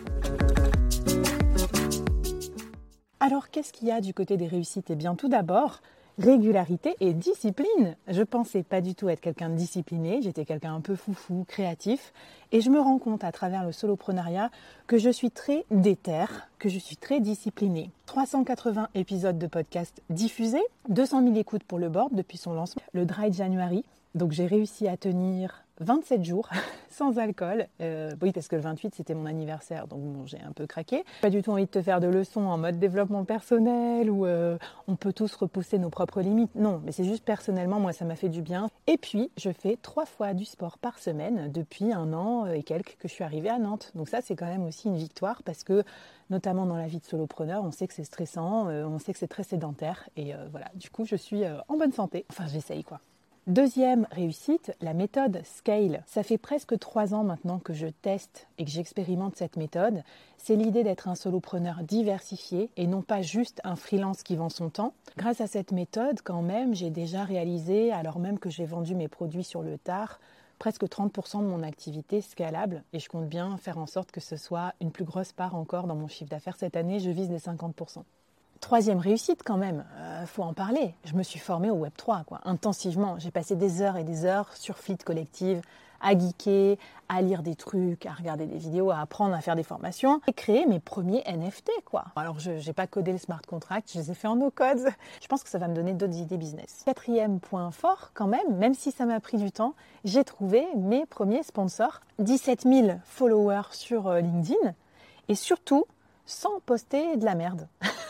Alors 3.19 3.49
qu'est-ce 3.49 3.71
qu'il 3.71 3.87
y 3.87 3.91
a 3.91 4.01
du 4.01 4.15
côté 4.15 4.35
des 4.35 4.47
réussites? 4.47 4.89
Eh 4.89 4.95
bien 4.95 5.13
tout 5.13 5.29
d'abord, 5.29 5.81
régularité 6.17 6.95
et 6.99 7.13
discipline. 7.13 7.95
Je 8.07 8.23
pensais 8.23 8.63
pas 8.63 8.81
du 8.81 8.95
tout 8.95 9.09
être 9.09 9.21
quelqu'un 9.21 9.49
de 9.49 9.55
discipliné, 9.55 10.21
j'étais 10.21 10.45
quelqu'un 10.45 10.75
un 10.75 10.81
peu 10.81 10.95
foufou, 10.95 11.45
créatif, 11.47 12.13
et 12.51 12.61
je 12.61 12.69
me 12.69 12.79
rends 12.79 12.99
compte 12.99 13.23
à 13.23 13.31
travers 13.31 13.65
le 13.65 13.71
soloprenariat 13.71 14.49
que 14.87 14.97
je 14.97 15.09
suis 15.09 15.31
très 15.31 15.65
déter, 15.71 16.25
que 16.59 16.69
je 16.69 16.79
suis 16.79 16.97
très 16.97 17.19
disciplinée. 17.19 17.89
380 18.05 18.89
épisodes 18.95 19.37
de 19.37 19.47
podcast 19.47 20.01
diffusés, 20.09 20.63
200 20.89 21.23
000 21.23 21.35
écoutes 21.35 21.63
pour 21.63 21.79
le 21.79 21.89
board 21.89 22.13
depuis 22.13 22.37
son 22.37 22.53
lancement, 22.53 22.83
le 22.93 23.05
Dry 23.05 23.33
January. 23.33 23.83
Donc 24.13 24.31
j'ai 24.31 24.45
réussi 24.45 24.87
à 24.87 24.95
tenir 24.95 25.64
27 25.79 26.23
jours 26.23 26.49
sans 26.89 27.17
alcool. 27.17 27.67
Euh, 27.81 28.11
oui, 28.21 28.31
parce 28.31 28.47
que 28.47 28.55
le 28.55 28.61
28, 28.61 28.95
c'était 28.95 29.13
mon 29.13 29.25
anniversaire, 29.25 29.87
donc 29.87 30.01
j'ai 30.25 30.39
un 30.41 30.51
peu 30.51 30.65
craqué. 30.67 31.03
Pas 31.21 31.29
du 31.29 31.41
tout 31.41 31.51
envie 31.51 31.65
de 31.65 31.69
te 31.69 31.81
faire 31.81 31.99
de 31.99 32.07
leçons 32.07 32.41
en 32.41 32.57
mode 32.57 32.79
développement 32.79 33.25
personnel 33.25 34.09
ou 34.09 34.25
euh, 34.25 34.57
on 34.87 34.95
peut 34.95 35.13
tous 35.13 35.35
repousser 35.35 35.77
nos 35.77 35.89
propres 35.89 36.21
limites. 36.21 36.53
Non, 36.55 36.81
mais 36.85 36.91
c'est 36.91 37.03
juste 37.03 37.23
personnellement, 37.23 37.79
moi, 37.79 37.93
ça 37.93 38.05
m'a 38.05 38.15
fait 38.15 38.29
du 38.29 38.41
bien. 38.41 38.69
Et 38.87 38.97
puis, 38.97 39.31
je 39.37 39.51
fais 39.51 39.77
trois 39.81 40.05
fois 40.05 40.33
du 40.33 40.45
sport 40.45 40.77
par 40.77 40.99
semaine 40.99 41.51
depuis 41.51 41.91
un 41.91 42.13
an 42.13 42.45
et 42.47 42.63
quelques 42.63 42.97
que 42.99 43.07
je 43.07 43.13
suis 43.13 43.23
arrivée 43.23 43.49
à 43.49 43.59
Nantes. 43.59 43.91
Donc 43.95 44.09
ça, 44.09 44.21
c'est 44.21 44.35
quand 44.35 44.45
même 44.45 44.63
aussi 44.63 44.87
une 44.87 44.97
victoire 44.97 45.43
parce 45.43 45.63
que, 45.63 45.83
notamment 46.29 46.65
dans 46.65 46.77
la 46.77 46.87
vie 46.87 46.99
de 46.99 47.05
solopreneur, 47.05 47.63
on 47.63 47.71
sait 47.71 47.87
que 47.87 47.93
c'est 47.93 48.03
stressant, 48.03 48.69
euh, 48.69 48.85
on 48.85 48.99
sait 48.99 49.11
que 49.11 49.19
c'est 49.19 49.27
très 49.27 49.43
sédentaire. 49.43 50.09
Et 50.15 50.33
voilà, 50.51 50.67
du 50.75 50.89
coup, 50.89 51.05
je 51.05 51.15
suis 51.15 51.43
en 51.67 51.77
bonne 51.77 51.91
santé. 51.91 52.25
Enfin, 52.29 52.45
j'essaye 52.47 52.83
quoi. 52.83 52.99
Deuxième 53.47 54.07
réussite, 54.09 54.75
la 54.81 54.95
méthode 54.95 55.43
Scale. 55.43 56.01
Ça 56.07 56.23
fait 56.23 56.39
presque 56.39 56.79
trois 56.79 57.13
ans 57.13 57.23
maintenant 57.23 57.59
que 57.59 57.73
je 57.73 57.85
teste 57.85 58.47
et 58.57 58.65
que 58.65 58.71
j'expérimente 58.71 59.35
cette 59.35 59.55
méthode. 59.55 60.01
C'est 60.39 60.55
l'idée 60.55 60.83
d'être 60.83 61.07
un 61.09 61.13
solopreneur 61.13 61.83
diversifié 61.83 62.71
et 62.75 62.87
non 62.87 63.03
pas 63.03 63.21
juste 63.21 63.61
un 63.63 63.75
freelance 63.75 64.23
qui 64.23 64.35
vend 64.35 64.49
son 64.49 64.71
temps. 64.71 64.95
Grâce 65.15 65.41
à 65.41 65.47
cette 65.47 65.71
méthode, 65.71 66.21
quand 66.23 66.41
même, 66.41 66.73
j'ai 66.73 66.89
déjà 66.89 67.23
réalisé, 67.23 67.91
alors 67.91 68.17
même 68.17 68.39
que 68.39 68.49
j'ai 68.49 68.65
vendu 68.65 68.95
mes 68.95 69.07
produits 69.07 69.43
sur 69.43 69.61
le 69.61 69.77
tard, 69.77 70.19
presque 70.57 70.85
30% 70.85 71.41
de 71.41 71.47
mon 71.47 71.61
activité 71.61 72.21
scalable 72.21 72.83
et 72.93 72.99
je 72.99 73.09
compte 73.09 73.29
bien 73.29 73.57
faire 73.57 73.77
en 73.77 73.85
sorte 73.85 74.11
que 74.11 74.21
ce 74.21 74.37
soit 74.37 74.73
une 74.81 74.91
plus 74.91 75.05
grosse 75.05 75.33
part 75.33 75.53
encore 75.53 75.85
dans 75.85 75.95
mon 75.95 76.07
chiffre 76.07 76.31
d'affaires. 76.31 76.57
Cette 76.57 76.75
année, 76.75 76.99
je 76.99 77.11
vise 77.11 77.29
les 77.29 77.37
50%. 77.37 78.01
Troisième 78.65 78.97
réussite 78.97 79.43
quand 79.45 79.57
même, 79.57 79.85
euh, 79.99 80.25
faut 80.25 80.41
en 80.41 80.55
parler. 80.55 80.95
Je 81.03 81.13
me 81.13 81.21
suis 81.21 81.37
formée 81.37 81.69
au 81.69 81.75
Web 81.75 81.93
3, 81.95 82.23
quoi, 82.25 82.41
intensivement. 82.45 83.19
J'ai 83.19 83.29
passé 83.29 83.55
des 83.55 83.83
heures 83.83 83.95
et 83.95 84.03
des 84.03 84.25
heures 84.25 84.51
sur 84.55 84.79
Fleet 84.79 84.97
Collective, 84.97 85.61
à 86.01 86.17
geeker, 86.17 86.75
à 87.07 87.21
lire 87.21 87.43
des 87.43 87.53
trucs, 87.53 88.07
à 88.07 88.13
regarder 88.13 88.47
des 88.47 88.57
vidéos, 88.57 88.89
à 88.89 88.97
apprendre 88.97 89.35
à 89.35 89.41
faire 89.41 89.55
des 89.55 89.61
formations 89.61 90.19
et 90.25 90.33
créer 90.33 90.65
mes 90.65 90.79
premiers 90.79 91.21
NFT, 91.27 91.69
quoi. 91.85 92.05
Alors, 92.15 92.39
je 92.39 92.53
n'ai 92.53 92.73
pas 92.73 92.87
codé 92.87 93.11
le 93.11 93.19
smart 93.19 93.43
contract, 93.47 93.91
je 93.93 93.99
les 93.99 94.09
ai 94.09 94.15
fait 94.15 94.27
en 94.27 94.35
no-code. 94.35 94.79
Je 95.21 95.27
pense 95.27 95.43
que 95.43 95.49
ça 95.49 95.59
va 95.59 95.67
me 95.67 95.75
donner 95.75 95.93
d'autres 95.93 96.17
idées 96.17 96.37
business. 96.37 96.81
Quatrième 96.85 97.39
point 97.39 97.69
fort, 97.69 98.13
quand 98.15 98.27
même, 98.27 98.57
même 98.57 98.73
si 98.73 98.91
ça 98.91 99.05
m'a 99.05 99.19
pris 99.19 99.37
du 99.37 99.51
temps, 99.51 99.75
j'ai 100.05 100.23
trouvé 100.23 100.65
mes 100.75 101.05
premiers 101.05 101.43
sponsors. 101.43 102.01
17 102.17 102.63
000 102.63 102.99
followers 103.03 103.73
sur 103.73 104.07
euh, 104.07 104.21
LinkedIn 104.21 104.73
et 105.29 105.35
surtout 105.35 105.85
sans 106.25 106.59
poster 106.65 107.15
de 107.17 107.25
la 107.25 107.35
merde. 107.35 107.67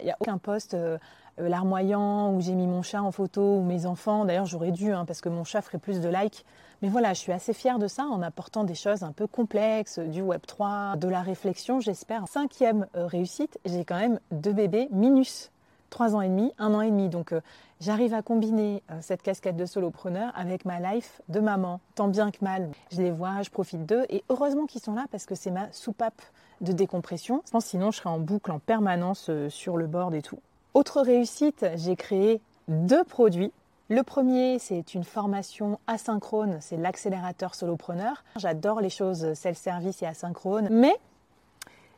Il 0.00 0.04
n'y 0.04 0.10
a 0.10 0.16
aucun 0.20 0.38
poste 0.38 0.74
euh, 0.74 0.98
euh, 1.40 1.48
larmoyant 1.48 2.32
où 2.32 2.40
j'ai 2.40 2.54
mis 2.54 2.66
mon 2.66 2.82
chat 2.82 3.02
en 3.02 3.12
photo 3.12 3.58
ou 3.58 3.62
mes 3.62 3.86
enfants. 3.86 4.24
D'ailleurs, 4.24 4.46
j'aurais 4.46 4.72
dû, 4.72 4.92
hein, 4.92 5.04
parce 5.04 5.20
que 5.20 5.28
mon 5.28 5.44
chat 5.44 5.62
ferait 5.62 5.78
plus 5.78 6.00
de 6.00 6.08
likes. 6.08 6.44
Mais 6.82 6.88
voilà, 6.88 7.12
je 7.12 7.18
suis 7.18 7.32
assez 7.32 7.52
fière 7.52 7.78
de 7.78 7.88
ça 7.88 8.04
en 8.04 8.22
apportant 8.22 8.64
des 8.64 8.74
choses 8.74 9.02
un 9.02 9.12
peu 9.12 9.26
complexes, 9.26 9.98
du 9.98 10.22
Web3, 10.22 10.98
de 10.98 11.08
la 11.08 11.22
réflexion, 11.22 11.80
j'espère. 11.80 12.26
Cinquième 12.28 12.86
euh, 12.94 13.06
réussite, 13.06 13.58
j'ai 13.64 13.84
quand 13.84 13.98
même 13.98 14.20
deux 14.30 14.52
bébés 14.52 14.88
minus. 14.92 15.50
Trois 15.90 16.14
ans 16.14 16.20
et 16.20 16.28
demi, 16.28 16.52
un 16.58 16.74
an 16.74 16.80
et 16.80 16.90
demi. 16.90 17.08
Donc 17.08 17.32
j'arrive 17.80 18.14
à 18.14 18.22
combiner 18.22 18.82
cette 19.00 19.22
casquette 19.22 19.56
de 19.56 19.66
solopreneur 19.66 20.32
avec 20.36 20.64
ma 20.64 20.80
life 20.80 21.20
de 21.28 21.40
maman, 21.40 21.80
tant 21.94 22.08
bien 22.08 22.30
que 22.30 22.38
mal. 22.42 22.70
Je 22.92 23.02
les 23.02 23.10
vois, 23.10 23.42
je 23.42 23.50
profite 23.50 23.86
d'eux 23.86 24.04
et 24.10 24.22
heureusement 24.28 24.66
qu'ils 24.66 24.82
sont 24.82 24.94
là 24.94 25.06
parce 25.10 25.26
que 25.26 25.34
c'est 25.34 25.50
ma 25.50 25.72
soupape 25.72 26.20
de 26.60 26.72
décompression. 26.72 27.42
Je 27.46 27.50
pense 27.52 27.66
sinon 27.66 27.90
je 27.90 27.98
serais 27.98 28.10
en 28.10 28.18
boucle 28.18 28.50
en 28.50 28.58
permanence 28.58 29.30
euh, 29.30 29.48
sur 29.48 29.76
le 29.76 29.86
board 29.86 30.14
et 30.14 30.22
tout. 30.22 30.38
Autre 30.74 31.00
réussite, 31.00 31.66
j'ai 31.76 31.96
créé 31.96 32.40
deux 32.68 33.04
produits. 33.04 33.52
Le 33.88 34.02
premier, 34.02 34.58
c'est 34.58 34.94
une 34.94 35.04
formation 35.04 35.78
asynchrone, 35.86 36.58
c'est 36.60 36.76
l'accélérateur 36.76 37.54
solopreneur. 37.54 38.22
J'adore 38.36 38.80
les 38.82 38.90
choses 38.90 39.32
self-service 39.32 40.02
et 40.02 40.06
asynchrone, 40.06 40.68
mais 40.70 40.94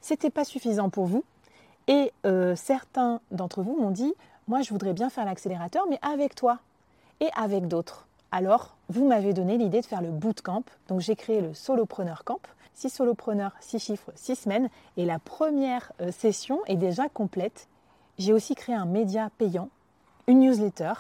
c'était 0.00 0.30
pas 0.30 0.44
suffisant 0.44 0.88
pour 0.88 1.06
vous. 1.06 1.25
Et 1.90 2.12
euh, 2.25 2.54
certains 2.54 3.20
d'entre 3.32 3.62
vous 3.62 3.76
m'ont 3.76 3.90
dit, 3.90 4.14
moi 4.47 4.62
je 4.62 4.70
voudrais 4.70 4.92
bien 4.92 5.11
faire 5.11 5.25
l'accélérateur, 5.25 5.87
mais 5.90 5.99
avec 6.02 6.37
toi 6.37 6.61
et 7.18 7.28
avec 7.35 7.66
d'autres. 7.66 8.06
Alors, 8.30 8.76
vous 8.88 9.09
m'avez 9.09 9.32
donné 9.32 9.59
l'idée 9.59 9.80
de 9.80 9.87
faire 9.87 10.00
le 10.00 10.11
bootcamp. 10.11 10.62
Donc, 10.87 11.00
j'ai 11.00 11.16
créé 11.16 11.40
le 11.40 11.52
Solopreneur 11.52 12.23
Camp. 12.23 12.38
6 12.75 12.90
solopreneurs, 12.90 13.52
6 13.61 13.78
chiffres, 13.80 14.12
6 14.14 14.37
semaines. 14.37 14.70
Et 14.97 15.04
la 15.04 15.18
première 15.18 15.92
euh, 16.00 16.12
session 16.12 16.61
est 16.66 16.76
déjà 16.76 17.09
complète. 17.09 17.66
J'ai 18.18 18.32
aussi 18.32 18.54
créé 18.54 18.75
un 18.75 18.87
média 18.87 19.28
payant, 19.37 19.68
une 20.28 20.38
newsletter 20.38 20.92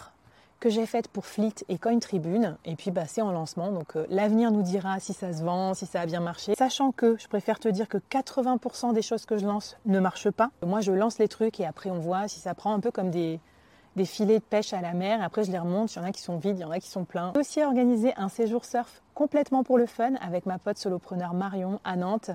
que 0.60 0.68
j'ai 0.68 0.86
faites 0.86 1.08
pour 1.08 1.26
Fleet 1.26 1.54
et 1.68 1.78
Coin 1.78 1.98
Tribune. 1.98 2.56
Et 2.64 2.76
puis 2.76 2.90
bah, 2.90 3.04
c'est 3.06 3.22
en 3.22 3.32
lancement, 3.32 3.72
donc 3.72 3.96
euh, 3.96 4.06
l'avenir 4.10 4.52
nous 4.52 4.62
dira 4.62 5.00
si 5.00 5.12
ça 5.12 5.32
se 5.32 5.42
vend, 5.42 5.74
si 5.74 5.86
ça 5.86 6.02
a 6.02 6.06
bien 6.06 6.20
marché. 6.20 6.54
Sachant 6.56 6.92
que 6.92 7.16
je 7.18 7.26
préfère 7.28 7.58
te 7.58 7.68
dire 7.68 7.88
que 7.88 7.98
80% 7.98 8.92
des 8.92 9.02
choses 9.02 9.26
que 9.26 9.38
je 9.38 9.46
lance 9.46 9.76
ne 9.86 9.98
marchent 9.98 10.30
pas. 10.30 10.50
Moi 10.64 10.80
je 10.80 10.92
lance 10.92 11.18
les 11.18 11.28
trucs 11.28 11.58
et 11.60 11.66
après 11.66 11.90
on 11.90 11.98
voit 11.98 12.28
si 12.28 12.38
ça 12.38 12.54
prend 12.54 12.74
un 12.74 12.80
peu 12.80 12.90
comme 12.90 13.10
des, 13.10 13.40
des 13.96 14.04
filets 14.04 14.38
de 14.38 14.44
pêche 14.44 14.72
à 14.72 14.80
la 14.80 14.92
mer. 14.92 15.22
Après, 15.22 15.44
je 15.44 15.50
les 15.50 15.58
remonte. 15.58 15.94
Il 15.94 15.98
y 15.98 16.02
en 16.02 16.04
a 16.04 16.12
qui 16.12 16.22
sont 16.22 16.38
vides, 16.38 16.58
il 16.58 16.62
y 16.62 16.64
en 16.64 16.70
a 16.70 16.80
qui 16.80 16.88
sont 16.88 17.04
pleins. 17.04 17.32
J'ai 17.34 17.40
aussi 17.40 17.62
organisé 17.62 18.12
un 18.16 18.28
séjour 18.28 18.64
surf 18.64 19.02
complètement 19.14 19.64
pour 19.64 19.78
le 19.78 19.86
fun 19.86 20.14
avec 20.20 20.46
ma 20.46 20.58
pote 20.58 20.78
solopreneur 20.78 21.34
Marion 21.34 21.80
à 21.84 21.96
Nantes. 21.96 22.30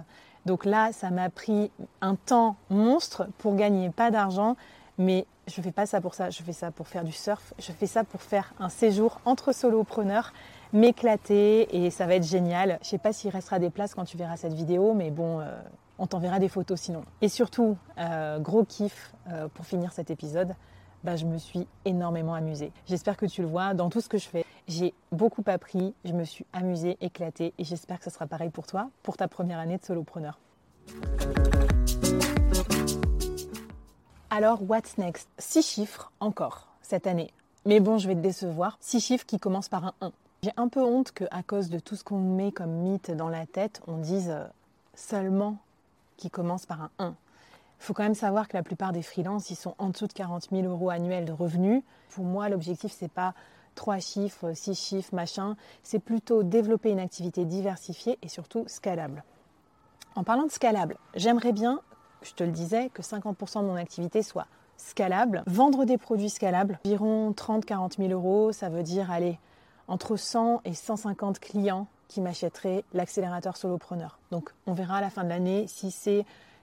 Donc 0.46 0.66
là, 0.66 0.92
ça 0.92 1.10
m'a 1.10 1.30
pris 1.30 1.72
un 2.02 2.16
temps 2.16 2.56
monstre 2.70 3.28
pour 3.40 3.56
gagner 3.56 3.90
pas 3.90 4.12
d'argent, 4.12 4.56
mais 4.98 5.26
je 5.48 5.62
fais 5.62 5.72
pas 5.72 5.86
ça 5.86 6.02
pour 6.02 6.14
ça. 6.14 6.30
Je 6.30 6.42
fais 6.44 6.54
ça 6.54 6.72
pour 6.72 6.88
faire 6.88 7.04
du 7.04 7.12
surf. 7.12 7.54
Je 7.60 7.72
fais 7.72 7.88
ça 7.88 8.04
pour 8.04 8.22
faire 8.22 8.54
un 8.60 8.70
séjour 8.70 9.20
entre 9.26 9.54
solopreneurs, 9.54 10.34
m'éclater 10.74 11.86
et 11.86 11.90
ça 11.90 12.06
va 12.06 12.16
être 12.16 12.26
génial. 12.26 12.80
Je 12.82 12.90
sais 12.90 12.98
pas 12.98 13.14
s'il 13.14 13.32
restera 13.32 13.60
des 13.60 13.70
places 13.70 13.94
quand 13.94 14.06
tu 14.06 14.18
verras 14.18 14.38
cette 14.38 14.54
vidéo, 14.54 14.94
mais 14.94 15.12
bon. 15.12 15.40
Euh, 15.40 15.46
on 15.98 16.08
t'enverra 16.08 16.40
des 16.40 16.50
photos 16.50 16.80
sinon. 16.80 17.04
Et 17.22 17.30
surtout, 17.30 17.78
euh, 17.98 18.40
gros 18.40 18.66
kiff 18.66 19.14
euh, 19.30 19.48
pour 19.54 19.66
finir 19.66 19.94
cet 19.94 20.12
épisode, 20.12 20.54
bah, 21.04 21.16
je 21.16 21.26
me 21.26 21.38
suis 21.38 21.68
énormément 21.86 22.34
amusée. 22.34 22.72
J'espère 22.88 23.18
que 23.18 23.26
tu 23.26 23.42
le 23.42 23.48
vois 23.48 23.74
dans 23.74 23.90
tout 23.90 24.02
ce 24.02 24.10
que 24.10 24.18
je 24.18 24.28
fais. 24.28 24.46
J'ai 24.68 24.94
beaucoup 25.12 25.44
appris, 25.46 25.94
je 26.04 26.14
me 26.14 26.24
suis 26.24 26.46
amusée, 26.52 26.98
éclatée 27.02 27.54
et 27.58 27.64
j'espère 27.64 28.00
que 28.00 28.06
ce 28.06 28.10
sera 28.10 28.26
pareil 28.26 28.50
pour 28.50 28.66
toi, 28.66 28.90
pour 29.04 29.16
ta 29.16 29.28
première 29.28 29.60
année 29.60 29.78
de 29.78 29.84
solopreneur. 29.84 30.40
Alors, 34.38 34.62
what's 34.70 34.98
next? 34.98 35.30
Six 35.38 35.66
chiffres 35.66 36.12
encore 36.20 36.68
cette 36.82 37.08
année. 37.08 37.32
Mais 37.66 37.80
bon, 37.80 38.00
je 38.00 38.10
vais 38.10 38.16
te 38.16 38.20
décevoir. 38.20 38.78
Six 38.82 39.00
chiffres 39.00 39.26
qui 39.26 39.40
commencent 39.40 39.70
par 39.70 39.86
un 39.86 39.94
1. 40.02 40.12
J'ai 40.44 40.52
un 40.58 40.68
peu 40.68 40.84
honte 40.84 41.14
qu'à 41.14 41.42
cause 41.48 41.70
de 41.70 41.80
tout 41.80 41.96
ce 41.96 42.04
qu'on 42.04 42.20
met 42.20 42.52
comme 42.52 42.72
mythe 42.72 43.12
dans 43.12 43.30
la 43.30 43.46
tête, 43.46 43.82
on 43.88 43.96
dise 43.96 44.30
euh, 44.30 44.44
seulement 44.94 45.56
qui 46.18 46.30
commence 46.30 46.66
par 46.66 46.82
un 46.82 46.90
1. 47.00 47.08
Il 47.08 47.16
faut 47.80 47.94
quand 47.94 48.04
même 48.04 48.14
savoir 48.14 48.50
que 48.50 48.58
la 48.58 48.64
plupart 48.64 48.92
des 48.92 49.04
freelances, 49.04 49.52
ils 49.52 49.56
sont 49.56 49.74
en 49.78 49.88
dessous 49.88 50.08
de 50.08 50.12
40 50.12 50.50
000 50.52 50.64
euros 50.68 50.90
annuels 50.90 51.24
de 51.24 51.32
revenus. 51.32 51.82
Pour 52.10 52.26
moi, 52.26 52.50
l'objectif, 52.50 52.92
c'est 52.92 53.08
pas 53.08 53.36
trois 53.74 54.00
chiffres, 54.00 54.52
six 54.54 54.76
chiffres, 54.76 55.16
machin. 55.16 55.56
C'est 55.82 56.00
plutôt 56.00 56.44
développer 56.44 56.92
une 56.92 57.00
activité 57.00 57.46
diversifiée 57.46 58.20
et 58.22 58.28
surtout 58.28 58.66
scalable. 58.68 59.24
En 60.14 60.26
parlant 60.26 60.44
de 60.44 60.52
scalable, 60.52 60.98
j'aimerais 61.16 61.54
bien, 61.54 61.80
je 62.26 62.34
te 62.34 62.44
le 62.44 62.52
disais, 62.52 62.90
que 62.90 63.02
50% 63.02 63.62
de 63.62 63.68
mon 63.68 63.76
activité 63.76 64.22
soit 64.24 64.48
scalable. 64.78 65.44
Vendre 65.48 65.86
des 65.86 65.98
produits 65.98 66.30
scalables, 66.30 66.80
environ 66.86 67.32
30-40 67.32 67.98
000 67.98 68.10
euros, 68.10 68.52
ça 68.52 68.70
veut 68.70 68.84
dire, 68.84 69.12
aller 69.12 69.40
entre 69.88 70.16
100 70.16 70.62
et 70.66 70.74
150 70.74 71.40
clients 71.40 71.88
qui 72.08 72.22
m'achèteraient 72.22 72.84
l'accélérateur 72.94 73.58
solopreneur. 73.58 74.20
Donc 74.32 74.54
on 74.68 74.74
verra 74.74 74.98
à 74.98 75.02
la 75.02 75.10
fin 75.10 75.24
de 75.24 75.30
l'année 75.30 75.66
si 75.68 75.92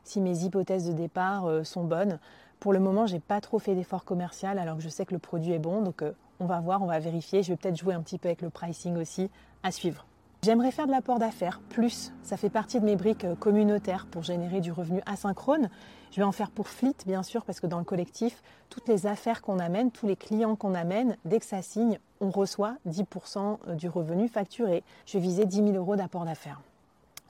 si 0.04 0.20
mes 0.20 0.44
hypothèses 0.44 0.86
de 0.86 0.92
départ 0.92 1.46
euh, 1.46 1.64
sont 1.64 1.84
bonnes. 1.84 2.18
Pour 2.58 2.72
le 2.72 2.80
moment, 2.80 3.06
j'ai 3.06 3.20
pas 3.20 3.40
trop 3.40 3.58
fait 3.58 3.74
d'effort 3.74 4.04
commercial 4.04 4.58
alors 4.58 4.76
que 4.76 4.82
je 4.82 4.88
sais 4.88 5.06
que 5.06 5.12
le 5.12 5.18
produit 5.18 5.52
est 5.52 5.58
bon. 5.58 5.82
Donc 5.82 6.02
euh, 6.02 6.12
on 6.40 6.46
va 6.46 6.60
voir, 6.60 6.82
on 6.82 6.86
va 6.86 6.98
vérifier. 6.98 7.42
Je 7.42 7.52
vais 7.52 7.56
peut-être 7.56 7.76
jouer 7.76 7.94
un 7.94 8.02
petit 8.02 8.18
peu 8.18 8.28
avec 8.28 8.42
le 8.42 8.50
pricing 8.50 8.96
aussi 8.96 9.30
à 9.62 9.70
suivre. 9.70 10.06
J'aimerais 10.44 10.72
faire 10.72 10.88
de 10.88 10.90
l'apport 10.90 11.20
d'affaires, 11.20 11.60
plus 11.68 12.12
ça 12.24 12.36
fait 12.36 12.50
partie 12.50 12.80
de 12.80 12.84
mes 12.84 12.96
briques 12.96 13.24
euh, 13.24 13.36
communautaires 13.36 14.06
pour 14.10 14.24
générer 14.24 14.60
du 14.60 14.72
revenu 14.72 15.00
asynchrone. 15.06 15.70
Je 16.10 16.16
vais 16.16 16.24
en 16.24 16.32
faire 16.32 16.50
pour 16.50 16.66
Fleet, 16.66 16.96
bien 17.06 17.22
sûr, 17.22 17.44
parce 17.44 17.60
que 17.60 17.68
dans 17.68 17.78
le 17.78 17.84
collectif, 17.84 18.42
toutes 18.68 18.88
les 18.88 19.06
affaires 19.06 19.40
qu'on 19.40 19.60
amène, 19.60 19.92
tous 19.92 20.08
les 20.08 20.16
clients 20.16 20.56
qu'on 20.56 20.74
amène, 20.74 21.16
dès 21.24 21.38
que 21.38 21.46
ça 21.46 21.62
signe, 21.62 22.00
on 22.20 22.30
reçoit 22.30 22.74
10% 22.88 23.76
du 23.76 23.88
revenu 23.88 24.26
facturé. 24.26 24.82
Je 25.06 25.18
vais 25.18 25.22
viser 25.22 25.44
10 25.44 25.58
000 25.58 25.70
euros 25.74 25.94
d'apport 25.94 26.24
d'affaires. 26.24 26.60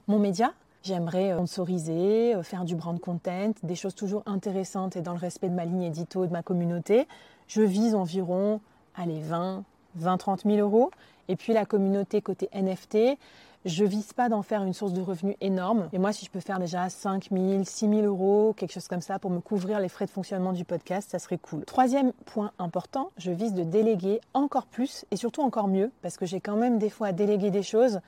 Mon 0.07 0.17
média, 0.17 0.51
J'aimerais 0.81 1.31
euh, 1.31 1.35
sponsoriser, 1.35 2.35
euh, 2.35 2.43
faire 2.43 2.65
du 2.65 2.75
brand 2.75 2.99
content, 2.99 3.53
des 3.61 3.75
choses 3.75 3.95
toujours 3.95 4.23
intéressantes 4.25 4.97
et 4.97 5.01
dans 5.01 5.13
le 5.13 5.19
respect 5.19 5.47
de 5.47 5.55
ma 5.55 5.63
ligne 5.63 5.83
édito, 5.83 6.25
de 6.25 6.31
ma 6.31 6.43
communauté. 6.43 7.07
Je 7.47 7.61
vise 7.61 7.95
environ, 7.95 8.59
allez, 8.95 9.21
20, 9.21 9.63
20, 9.95 10.17
30 10.17 10.43
000 10.43 10.57
euros. 10.57 10.91
Et 11.27 11.35
puis 11.35 11.53
la 11.53 11.65
communauté 11.65 12.21
côté 12.21 12.49
NFT, 12.53 13.17
je 13.65 13.85
vise 13.85 14.13
pas 14.13 14.29
d'en 14.29 14.41
faire 14.41 14.63
une 14.63 14.73
source 14.73 14.93
de 14.93 15.01
revenus 15.01 15.35
énorme. 15.39 15.87
Et 15.93 15.97
moi, 15.97 16.11
si 16.11 16.25
je 16.25 16.31
peux 16.31 16.39
faire 16.39 16.59
déjà 16.59 16.89
5 16.89 17.29
000, 17.31 17.63
6 17.63 17.89
000 17.89 18.01
euros, 18.01 18.53
quelque 18.57 18.73
chose 18.73 18.87
comme 18.87 19.01
ça, 19.01 19.19
pour 19.19 19.31
me 19.31 19.39
couvrir 19.39 19.79
les 19.79 19.89
frais 19.89 20.05
de 20.05 20.11
fonctionnement 20.11 20.53
du 20.53 20.65
podcast, 20.65 21.09
ça 21.11 21.19
serait 21.19 21.37
cool. 21.37 21.63
Troisième 21.65 22.11
point 22.25 22.51
important, 22.59 23.11
je 23.17 23.31
vise 23.31 23.53
de 23.53 23.63
déléguer 23.63 24.19
encore 24.33 24.65
plus 24.65 25.05
et 25.11 25.15
surtout 25.15 25.41
encore 25.41 25.67
mieux, 25.67 25.91
parce 26.01 26.17
que 26.17 26.25
j'ai 26.25 26.41
quand 26.41 26.57
même 26.57 26.77
des 26.77 26.89
fois 26.89 27.07
à 27.07 27.11
déléguer 27.13 27.51
des 27.51 27.63
choses 27.63 27.99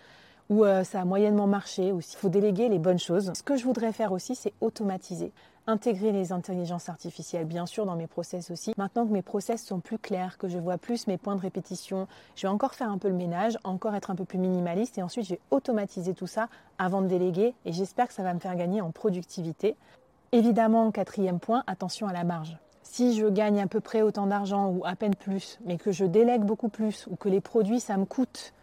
où 0.50 0.64
euh, 0.64 0.84
ça 0.84 1.02
a 1.02 1.06
moyennement 1.06 1.48
marché 1.48 1.92
aussi. 1.92 2.16
Il 2.16 2.20
faut 2.20 2.30
déléguer 2.30 2.70
les 2.70 2.80
bonnes 2.80 3.00
choses. 3.00 3.32
Ce 3.34 3.42
que 3.42 3.56
je 3.56 3.64
voudrais 3.64 3.92
faire 3.92 4.12
aussi, 4.12 4.36
c'est 4.36 4.54
automatiser. 4.62 5.32
Intégrer 5.68 6.12
les 6.12 6.32
intelligences 6.32 6.90
artificielles, 6.90 7.46
bien 7.46 7.66
sûr, 7.66 7.88
dans 7.88 7.96
mes 7.96 8.06
process 8.06 8.52
aussi. 8.52 8.74
Maintenant 8.78 9.08
que 9.08 9.12
mes 9.12 9.24
process 9.24 9.66
sont 9.66 9.80
plus 9.80 9.98
clairs, 9.98 10.38
que 10.38 10.48
je 10.48 10.60
vois 10.60 10.78
plus 10.78 11.08
mes 11.08 11.18
points 11.18 11.36
de 11.36 11.42
répétition, 11.42 12.08
je 12.36 12.44
vais 12.44 12.48
encore 12.48 12.76
faire 12.76 12.92
un 12.92 13.00
peu 13.00 13.08
le 13.08 13.16
ménage, 13.16 13.58
encore 13.64 13.96
être 13.96 14.12
un 14.12 14.16
peu 14.16 14.26
plus 14.26 14.38
minimaliste 14.38 15.00
et 15.00 15.04
ensuite 15.04 15.26
je 15.26 15.32
vais 15.32 15.40
automatiser 15.50 16.14
tout 16.14 16.28
ça 16.28 16.50
avant 16.78 17.02
de 17.02 17.08
déléguer 17.08 17.56
et 17.66 17.72
j'espère 17.72 18.08
que 18.08 18.14
ça 18.14 18.22
va 18.22 18.36
me 18.36 18.40
faire 18.40 18.56
gagner 18.56 18.82
en 18.82 18.92
productivité. 18.92 19.76
Évidemment, 20.32 20.92
quatrième 20.92 21.40
point, 21.40 21.64
attention 21.66 22.08
à 22.08 22.14
la 22.14 22.24
marge 22.24 22.60
si 22.88 23.14
je 23.18 23.26
gagne 23.26 23.60
à 23.60 23.68
peu 23.68 23.82
près 23.82 24.04
autant 24.04 24.28
d'argent 24.28 24.70
ou 24.70 24.86
à 24.86 24.96
peine 24.96 25.16
plus, 25.16 25.60
mais 25.66 25.78
que 25.78 25.92
je 25.92 26.06
délègue 26.06 26.44
beaucoup 26.44 26.70
plus 26.70 27.08
ou 27.08 27.16
que 27.16 27.28
les 27.28 27.42
produits, 27.42 27.80
ça 27.80 27.98
me 27.98 28.06
coûte 28.06 28.54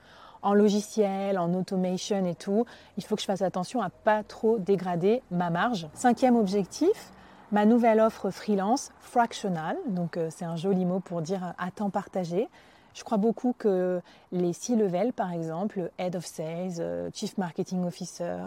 en 0.43 0.55
logiciel, 0.55 1.39
en 1.39 1.55
automation 1.55 2.25
et 2.27 2.35
tout, 2.35 2.67
il 2.97 3.05
faut 3.05 3.17
que 3.17 3.23
je 3.23 3.27
fasse 3.27 3.43
attention 3.43 3.81
à 3.81 3.91
pas 3.91 4.23
trop 4.23 4.59
dégrader 4.59 5.23
ma 5.31 5.51
marge. 5.51 5.89
Cinquième 5.95 6.37
objectif, 6.37 7.13
ma 7.53 7.65
nouvelle 7.65 8.01
offre 8.01 8.31
freelance 8.31 8.91
fractional, 9.01 9.77
donc 9.89 10.17
euh, 10.17 10.29
c'est 10.31 10.45
un 10.45 10.57
joli 10.57 10.85
mot 10.85 11.01
pour 11.01 11.23
dire 11.23 11.55
à 11.59 11.71
temps 11.71 11.91
partagé. 11.91 12.49
Je 12.95 13.05
crois 13.05 13.19
beaucoup 13.19 13.55
que 13.57 14.01
les 14.33 14.53
C-level, 14.53 15.13
par 15.13 15.33
exemple, 15.33 15.91
Head 15.99 16.17
of 16.17 16.27
Sales, 16.27 16.75
euh, 16.81 17.11
Chief 17.15 17.39
Marketing 17.39 17.85
Officer, 17.87 18.39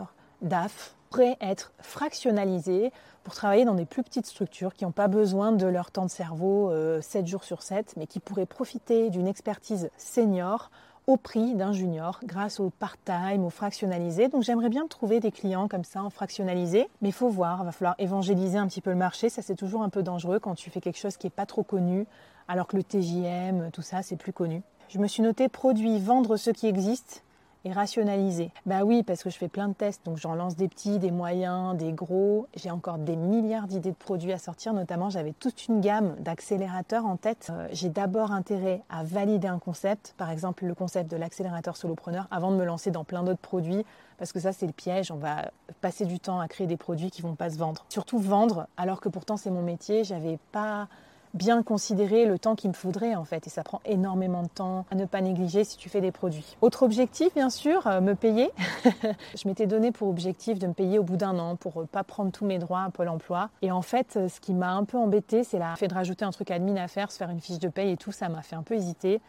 DAF, 0.42 0.96
pourraient 1.10 1.38
être 1.42 1.72
fractionnalisés 1.80 2.92
pour 3.24 3.34
travailler 3.34 3.66
dans 3.66 3.74
des 3.74 3.86
plus 3.86 4.04
petites 4.04 4.28
structures 4.28 4.74
qui 4.74 4.84
n'ont 4.84 4.92
pas 4.92 5.08
besoin 5.08 5.52
de 5.52 5.66
leur 5.66 5.92
temps 5.92 6.06
de 6.06 6.12
cerveau 6.12 6.70
7 7.02 7.24
euh, 7.24 7.26
jours 7.26 7.44
sur 7.44 7.64
7, 7.64 7.96
mais 7.98 8.06
qui 8.06 8.20
pourraient 8.20 8.46
profiter 8.46 9.10
d'une 9.10 9.28
expertise 9.28 9.90
senior 9.98 10.70
au 11.08 11.18
prix 11.18 11.54
d'un 11.56 11.72
junior 11.72 12.20
grâce 12.24 12.60
au 12.60 12.70
part-time, 12.70 13.46
au 13.46 13.50
fractionnalisé. 13.50 14.28
Donc 14.28 14.44
j'aimerais 14.44 14.70
bien 14.70 14.88
trouver 14.88 15.20
des 15.20 15.32
clients 15.32 15.68
comme 15.68 15.84
ça 15.84 16.04
en 16.04 16.10
fractionnalisé, 16.10 16.88
mais 17.02 17.12
faut 17.12 17.30
voir, 17.30 17.64
va 17.64 17.72
falloir 17.72 17.96
évangéliser 18.00 18.58
un 18.58 18.68
petit 18.68 18.82
peu 18.82 18.90
le 18.90 18.96
marché, 18.96 19.30
ça 19.30 19.42
c'est 19.42 19.56
toujours 19.56 19.84
un 19.84 19.90
peu 19.90 20.04
dangereux 20.04 20.40
quand 20.40 20.56
tu 20.56 20.70
fais 20.70 20.82
quelque 20.82 21.00
chose 21.00 21.18
qui 21.18 21.28
n'est 21.28 21.32
pas 21.32 21.46
trop 21.46 21.64
connu, 21.64 22.06
alors 22.48 22.68
que 22.68 22.78
le 22.78 22.84
TJM, 22.84 23.72
tout 23.72 23.82
ça 23.82 24.02
c'est 24.02 24.16
plus 24.16 24.34
connu. 24.34 24.62
Je 24.90 25.00
me 25.00 25.08
suis 25.08 25.24
noté 25.24 25.50
produit, 25.50 26.00
vendre 26.00 26.38
ce 26.38 26.50
qui 26.50 26.68
existe 26.68 27.24
et 27.66 27.74
rationaliser. 27.74 28.52
Bah 28.66 28.84
oui, 28.84 29.04
parce 29.04 29.24
que 29.24 29.30
je 29.30 29.38
fais 29.38 29.48
plein 29.48 29.68
de 29.68 29.74
tests, 29.74 30.06
donc 30.06 30.18
j'en 30.18 30.36
lance 30.36 30.56
des 30.56 30.68
petits, 30.68 31.00
des 31.00 31.12
moyens, 31.12 31.76
des 31.76 31.92
gros. 31.92 32.48
J'ai 32.56 32.72
encore 32.72 33.00
des 33.00 33.16
milliards 33.16 33.68
d'idées 33.68 33.90
de 33.90 33.96
produits 33.96 34.32
à 34.32 34.38
sortir, 34.38 34.74
notamment 34.74 35.10
j'avais 35.10 35.34
toute 35.34 35.68
une 35.68 35.82
gamme 35.82 36.16
d'accélérateurs 36.20 37.06
en 37.06 37.18
tête. 37.18 37.48
Euh, 37.52 37.68
j'ai 37.72 37.90
d'abord 37.90 38.32
intérêt 38.32 38.84
à 38.90 39.04
valider 39.04 39.48
un 39.48 39.60
concept, 39.60 40.14
par 40.18 40.30
exemple 40.30 40.66
le 40.66 40.76
concept 40.76 41.10
de 41.10 41.18
l'accélérateur 41.18 41.76
solopreneur, 41.76 42.28
avant 42.30 42.52
de 42.52 42.58
me 42.58 42.64
lancer 42.66 42.92
dans 42.92 43.04
plein 43.04 43.24
d'autres 43.24 43.40
produits, 43.40 43.84
parce 44.18 44.32
que 44.32 44.40
ça 44.40 44.54
c'est 44.54 44.68
le 44.68 44.74
piège, 44.74 45.12
on 45.12 45.18
va 45.18 45.52
passer 45.82 46.06
du 46.06 46.20
temps 46.20 46.40
à 46.40 46.48
créer 46.48 46.68
des 46.68 46.78
produits 46.78 47.10
qui 47.10 47.24
vont 47.24 47.36
pas 47.36 47.50
se 47.50 47.58
vendre. 47.58 47.86
Surtout 47.90 48.20
vendre, 48.20 48.68
alors 48.78 49.02
que 49.02 49.10
pourtant 49.10 49.38
c'est 49.38 49.52
mon 49.52 49.64
métier, 49.64 50.04
j'avais 50.04 50.38
pas 50.52 50.88
bien 51.36 51.64
considérer 51.64 52.26
le 52.26 52.40
temps 52.40 52.56
qu'il 52.56 52.70
me 52.70 52.76
faudrait 52.76 53.16
en 53.16 53.26
fait. 53.26 53.46
Et 53.46 53.50
ça 53.50 53.64
prend 53.64 53.82
énormément 53.86 54.42
de 54.42 54.48
temps 54.48 54.86
à 54.90 54.96
ne 54.96 55.06
pas 55.06 55.22
négliger 55.22 55.64
si 55.64 55.78
tu 55.78 55.90
fais 55.90 56.02
des 56.02 56.12
produits. 56.12 56.58
Autre 56.62 56.84
objectif, 56.84 57.34
bien 57.36 57.50
sûr, 57.50 57.86
euh, 57.88 58.02
me 58.02 58.16
payer. 58.16 58.50
je 59.36 59.48
m'étais 59.48 59.68
donné 59.68 59.92
pour 59.92 60.08
objectif 60.08 60.58
de 60.58 60.68
me 60.68 60.74
payer 60.74 60.98
au 60.98 61.04
bout 61.04 61.18
d'un 61.18 61.38
an 61.38 61.56
pour 61.56 61.82
euh, 61.82 61.86
pas 61.86 62.04
prendre 62.04 62.32
tous 62.32 62.46
mes 62.46 62.58
droits 62.58 62.84
à 62.84 62.90
Pôle 62.90 63.10
emploi. 63.10 63.50
Et 63.62 63.72
en 63.72 63.82
fait, 63.82 64.16
euh, 64.16 64.30
ce 64.30 64.40
qui 64.40 64.54
m'a 64.54 64.72
un 64.72 64.86
peu 64.86 64.98
embêté, 64.98 65.44
c'est 65.44 65.60
la 65.60 65.76
fait 65.76 65.88
de 65.88 65.94
rajouter 65.94 66.26
un 66.26 66.32
truc 66.32 66.50
admin 66.52 66.78
à 66.78 66.88
faire, 66.88 67.12
se 67.12 67.18
faire 67.18 67.30
une 67.30 67.42
fiche 67.42 67.60
de 67.60 67.68
paye 67.68 67.92
et 67.92 67.98
tout. 67.98 68.14
Ça 68.14 68.30
m'a 68.30 68.42
fait 68.42 68.56
un 68.56 68.64
peu 68.64 68.76
hésiter. 68.76 69.22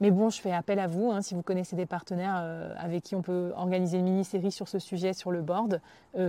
Mais 0.00 0.10
bon, 0.10 0.28
je 0.28 0.40
fais 0.40 0.52
appel 0.52 0.80
à 0.80 0.88
vous, 0.88 1.12
hein, 1.12 1.22
si 1.22 1.34
vous 1.34 1.42
connaissez 1.42 1.76
des 1.76 1.86
partenaires 1.86 2.44
avec 2.76 3.04
qui 3.04 3.14
on 3.14 3.22
peut 3.22 3.52
organiser 3.56 3.98
une 3.98 4.06
mini-série 4.06 4.50
sur 4.50 4.66
ce 4.66 4.80
sujet 4.80 5.12
sur 5.12 5.30
le 5.30 5.40
board. 5.40 5.80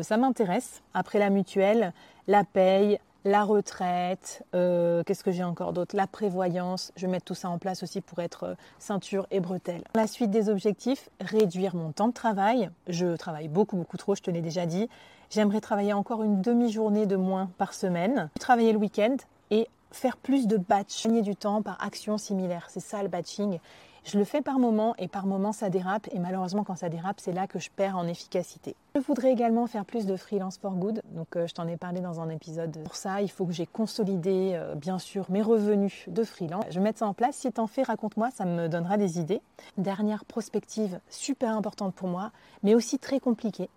ça 0.03 0.17
m'intéresse. 0.17 0.83
Après 0.93 1.17
la 1.17 1.31
mutuelle, 1.31 1.91
la 2.27 2.43
paye, 2.43 2.99
la 3.25 3.43
retraite, 3.43 4.45
euh, 4.53 5.03
qu'est-ce 5.03 5.23
que 5.23 5.31
j'ai 5.31 5.43
encore 5.43 5.73
d'autre? 5.73 5.95
La 5.95 6.05
prévoyance, 6.05 6.93
je 6.95 7.07
vais 7.07 7.11
mettre 7.11 7.25
tout 7.25 7.33
ça 7.33 7.49
en 7.49 7.57
place 7.57 7.81
aussi 7.81 7.99
pour 7.99 8.19
être 8.19 8.43
euh, 8.43 8.55
ceinture 8.77 9.25
et 9.31 9.39
bretelle. 9.39 9.83
La 9.95 10.05
suite 10.05 10.29
des 10.29 10.47
objectifs, 10.47 11.09
réduire 11.19 11.75
mon 11.75 11.91
temps 11.91 12.07
de 12.07 12.13
travail. 12.13 12.69
Je 12.87 13.15
travaille 13.17 13.47
beaucoup, 13.47 13.77
beaucoup 13.77 13.97
trop, 13.97 14.13
je 14.13 14.21
te 14.21 14.29
l'ai 14.29 14.41
déjà 14.41 14.67
dit. 14.67 14.87
J'aimerais 15.31 15.59
travailler 15.59 15.91
encore 15.91 16.21
une 16.21 16.41
demi-journée 16.41 17.07
de 17.07 17.15
moins 17.15 17.49
par 17.57 17.73
semaine, 17.73 18.29
travailler 18.39 18.71
le 18.71 18.77
week-end 18.77 19.17
et 19.49 19.67
faire 19.91 20.17
plus 20.17 20.45
de 20.45 20.57
batch, 20.57 21.03
gagner 21.03 21.23
du 21.23 21.35
temps 21.35 21.63
par 21.63 21.83
action 21.83 22.19
similaire. 22.19 22.67
C'est 22.69 22.79
ça 22.79 23.01
le 23.01 23.09
batching. 23.09 23.59
Je 24.05 24.19
le 24.19 24.23
fais 24.23 24.43
par 24.43 24.59
moment 24.59 24.93
et 24.99 25.07
par 25.07 25.25
moment 25.25 25.51
ça 25.51 25.71
dérape 25.71 26.07
et 26.11 26.19
malheureusement 26.19 26.63
quand 26.63 26.75
ça 26.75 26.89
dérape 26.89 27.19
c'est 27.19 27.31
là 27.31 27.47
que 27.47 27.57
je 27.57 27.71
perds 27.75 27.97
en 27.97 28.07
efficacité. 28.07 28.75
Je 28.93 28.99
voudrais 28.99 29.31
également 29.31 29.65
faire 29.65 29.83
plus 29.83 30.05
de 30.05 30.15
freelance 30.15 30.59
for 30.59 30.73
good, 30.73 31.01
donc 31.15 31.35
euh, 31.35 31.47
je 31.47 31.55
t'en 31.55 31.67
ai 31.67 31.75
parlé 31.75 32.01
dans 32.01 32.21
un 32.21 32.29
épisode. 32.29 32.77
Pour 32.83 32.95
ça 32.95 33.23
il 33.23 33.31
faut 33.31 33.47
que 33.47 33.51
j'ai 33.51 33.65
consolidé 33.65 34.51
euh, 34.53 34.75
bien 34.75 34.99
sûr 34.99 35.25
mes 35.29 35.41
revenus 35.41 36.03
de 36.07 36.23
freelance. 36.23 36.65
Je 36.69 36.75
vais 36.75 36.81
mettre 36.81 36.99
ça 36.99 37.07
en 37.07 37.15
place, 37.15 37.35
si 37.35 37.51
t'en 37.51 37.65
fais 37.65 37.81
raconte-moi, 37.81 38.29
ça 38.29 38.45
me 38.45 38.67
donnera 38.67 38.97
des 38.97 39.19
idées. 39.19 39.41
Dernière 39.79 40.23
prospective 40.23 40.99
super 41.09 41.57
importante 41.57 41.95
pour 41.95 42.07
moi, 42.07 42.31
mais 42.61 42.75
aussi 42.75 42.99
très 42.99 43.19
compliquée, 43.19 43.69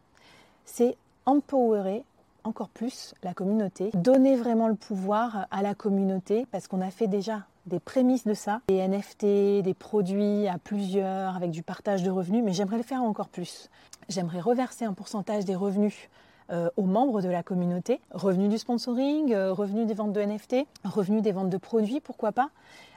c'est 0.66 0.98
empowerer 1.24 2.04
encore 2.44 2.68
plus 2.68 3.14
la 3.22 3.32
communauté, 3.32 3.90
donner 3.94 4.36
vraiment 4.36 4.68
le 4.68 4.74
pouvoir 4.74 5.46
à 5.50 5.62
la 5.62 5.74
communauté 5.74 6.46
parce 6.50 6.68
qu'on 6.68 6.82
a 6.82 6.90
fait 6.90 7.06
déjà 7.06 7.46
des 7.68 7.80
prémices 7.80 8.26
de 8.26 8.34
ça, 8.34 8.60
des 8.68 8.86
NFT, 8.86 9.62
des 9.62 9.74
produits 9.78 10.48
à 10.48 10.58
plusieurs 10.58 11.36
avec 11.36 11.50
du 11.50 11.62
partage 11.62 12.02
de 12.02 12.10
revenus, 12.10 12.42
mais 12.44 12.52
j'aimerais 12.52 12.78
le 12.78 12.82
faire 12.82 13.02
encore 13.02 13.28
plus. 13.28 13.70
J'aimerais 14.08 14.40
reverser 14.40 14.84
un 14.84 14.94
pourcentage 14.94 15.44
des 15.44 15.54
revenus 15.54 16.08
euh, 16.50 16.70
aux 16.76 16.84
membres 16.84 17.20
de 17.20 17.28
la 17.28 17.42
communauté, 17.42 18.00
revenus 18.10 18.48
du 18.48 18.58
sponsoring, 18.58 19.34
euh, 19.34 19.52
revenus 19.52 19.86
des 19.86 19.94
ventes 19.94 20.14
de 20.14 20.20
NFT, 20.20 20.66
revenus 20.84 21.22
des 21.22 21.32
ventes 21.32 21.50
de 21.50 21.58
produits, 21.58 22.00
pourquoi 22.00 22.32
pas. 22.32 22.48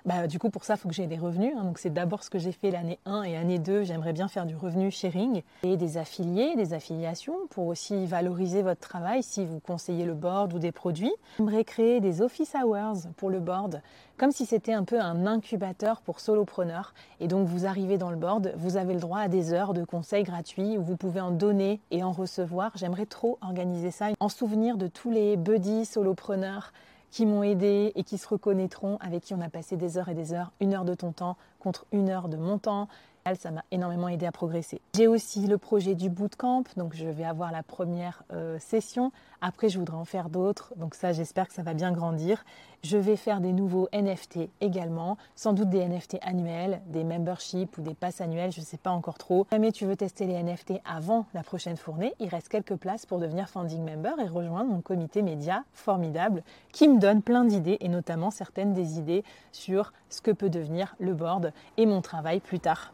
Bah, 0.05 0.25
du 0.25 0.39
coup, 0.39 0.50
pour 0.50 0.63
ça, 0.63 0.74
il 0.74 0.77
faut 0.77 0.89
que 0.89 0.96
j'ai 0.96 1.05
des 1.05 1.17
revenus. 1.17 1.53
Hein. 1.55 1.63
donc, 1.63 1.77
c'est 1.77 1.91
d'abord 1.91 2.24
ce 2.24 2.29
que 2.29 2.39
j'ai 2.39 2.51
fait 2.51 2.72
l'année 2.72 3.00
1 3.05 3.24
et 3.24 3.34
l'année 3.34 3.60
2. 3.60 3.84
J'aimerais 3.84 4.13
bien 4.13 4.27
faire 4.27 4.46
du 4.46 4.55
revenu 4.55 4.89
sharing 4.89 5.43
et 5.63 5.77
des 5.77 5.98
affiliés, 5.98 6.55
des 6.55 6.74
affiliations 6.74 7.36
pour 7.51 7.67
aussi 7.67 8.05
valoriser 8.05 8.63
votre 8.63 8.81
travail 8.81 9.22
si 9.22 9.46
vous 9.46 9.60
conseillez 9.60 10.05
le 10.05 10.15
board 10.15 10.53
ou 10.53 10.60
des 10.60 10.72
produits. 10.72 11.13
J'aimerais 11.38 11.63
créer 11.63 12.00
des 12.00 12.22
office 12.22 12.55
hours 12.55 13.08
pour 13.17 13.29
le 13.29 13.39
board, 13.39 13.81
comme 14.17 14.31
si 14.31 14.46
c'était 14.46 14.74
un 14.74 14.84
peu 14.84 15.00
un 15.00 15.27
incubateur 15.27 16.01
pour 16.01 16.20
solopreneurs. 16.20 16.93
Et 17.20 17.27
donc, 17.27 17.48
vous 17.48 17.67
arrivez 17.67 18.00
dans 18.00 18.10
le 18.10 18.17
board, 18.17 18.53
vous 18.55 18.77
avez 18.77 18.93
le 18.93 19.00
droit 19.00 19.20
à 19.20 19.27
des 19.27 19.53
heures 19.53 19.74
de 19.74 19.84
conseils 19.84 20.24
gratuits 20.24 20.77
où 20.77 20.81
vous 20.84 20.98
pouvez 20.98 21.22
en 21.22 21.31
donner 21.31 21.79
et 21.91 22.03
en 22.03 22.12
recevoir. 22.12 22.72
J'aimerais 22.75 23.05
trop 23.05 23.38
organiser 23.41 23.91
ça 23.91 24.08
en 24.20 24.29
souvenir 24.29 24.77
de 24.77 24.88
tous 24.88 25.12
les 25.12 25.38
buddies 25.38 25.86
solopreneurs 25.86 26.74
qui 27.11 27.25
m'ont 27.25 27.43
aidé 27.43 27.91
et 27.95 28.03
qui 28.03 28.17
se 28.17 28.27
reconnaîtront, 28.27 28.97
avec 29.01 29.23
qui 29.23 29.33
on 29.33 29.41
a 29.41 29.49
passé 29.49 29.75
des 29.75 29.97
heures 29.97 30.09
et 30.09 30.15
des 30.15 30.33
heures, 30.33 30.51
une 30.59 30.73
heure 30.73 30.85
de 30.85 30.95
ton 30.95 31.11
temps 31.11 31.37
contre 31.59 31.85
une 31.91 32.09
heure 32.09 32.29
de 32.29 32.37
mon 32.37 32.57
temps, 32.57 32.87
ça 33.35 33.51
m'a 33.51 33.63
énormément 33.71 34.07
aidé 34.07 34.25
à 34.25 34.31
progresser. 34.31 34.81
J'ai 34.95 35.07
aussi 35.07 35.47
le 35.47 35.57
projet 35.57 35.95
du 35.95 36.09
bootcamp, 36.09 36.63
donc 36.77 36.95
je 36.95 37.07
vais 37.07 37.23
avoir 37.23 37.51
la 37.51 37.63
première 37.63 38.23
euh, 38.33 38.59
session. 38.59 39.11
Après, 39.41 39.69
je 39.69 39.79
voudrais 39.79 39.97
en 39.97 40.05
faire 40.05 40.29
d'autres, 40.29 40.73
donc 40.75 40.93
ça, 40.93 41.13
j'espère 41.13 41.47
que 41.47 41.53
ça 41.53 41.63
va 41.63 41.73
bien 41.73 41.91
grandir. 41.91 42.43
Je 42.83 42.97
vais 42.97 43.15
faire 43.15 43.41
des 43.41 43.53
nouveaux 43.53 43.87
NFT 43.93 44.49
également, 44.59 45.17
sans 45.35 45.53
doute 45.53 45.69
des 45.69 45.87
NFT 45.87 46.17
annuels, 46.21 46.81
des 46.87 47.03
memberships 47.03 47.77
ou 47.77 47.81
des 47.81 47.93
passes 47.93 48.21
annuelles, 48.21 48.51
je 48.51 48.59
ne 48.59 48.65
sais 48.65 48.77
pas 48.77 48.91
encore 48.91 49.17
trop. 49.17 49.45
Si 49.49 49.55
jamais 49.55 49.71
tu 49.71 49.85
veux 49.85 49.95
tester 49.95 50.25
les 50.25 50.41
NFT 50.41 50.73
avant 50.85 51.25
la 51.33 51.43
prochaine 51.43 51.77
fournée, 51.77 52.13
il 52.19 52.27
reste 52.27 52.49
quelques 52.49 52.75
places 52.75 53.05
pour 53.05 53.19
devenir 53.19 53.49
founding 53.49 53.83
member 53.83 54.19
et 54.19 54.27
rejoindre 54.27 54.71
mon 54.71 54.81
comité 54.81 55.21
média 55.21 55.63
formidable 55.73 56.43
qui 56.71 56.87
me 56.87 56.99
donne 56.99 57.21
plein 57.21 57.45
d'idées 57.45 57.77
et 57.81 57.89
notamment 57.89 58.31
certaines 58.31 58.73
des 58.73 58.97
idées 58.97 59.23
sur 59.51 59.93
ce 60.09 60.21
que 60.21 60.31
peut 60.31 60.49
devenir 60.49 60.95
le 60.99 61.13
board 61.13 61.53
et 61.77 61.85
mon 61.85 62.01
travail 62.01 62.39
plus 62.39 62.59
tard. 62.59 62.93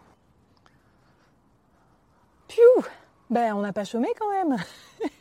Ben, 3.30 3.54
on 3.54 3.62
n'a 3.62 3.74
pas 3.74 3.84
chômé 3.84 4.08
quand 4.18 4.30
même. 4.30 4.58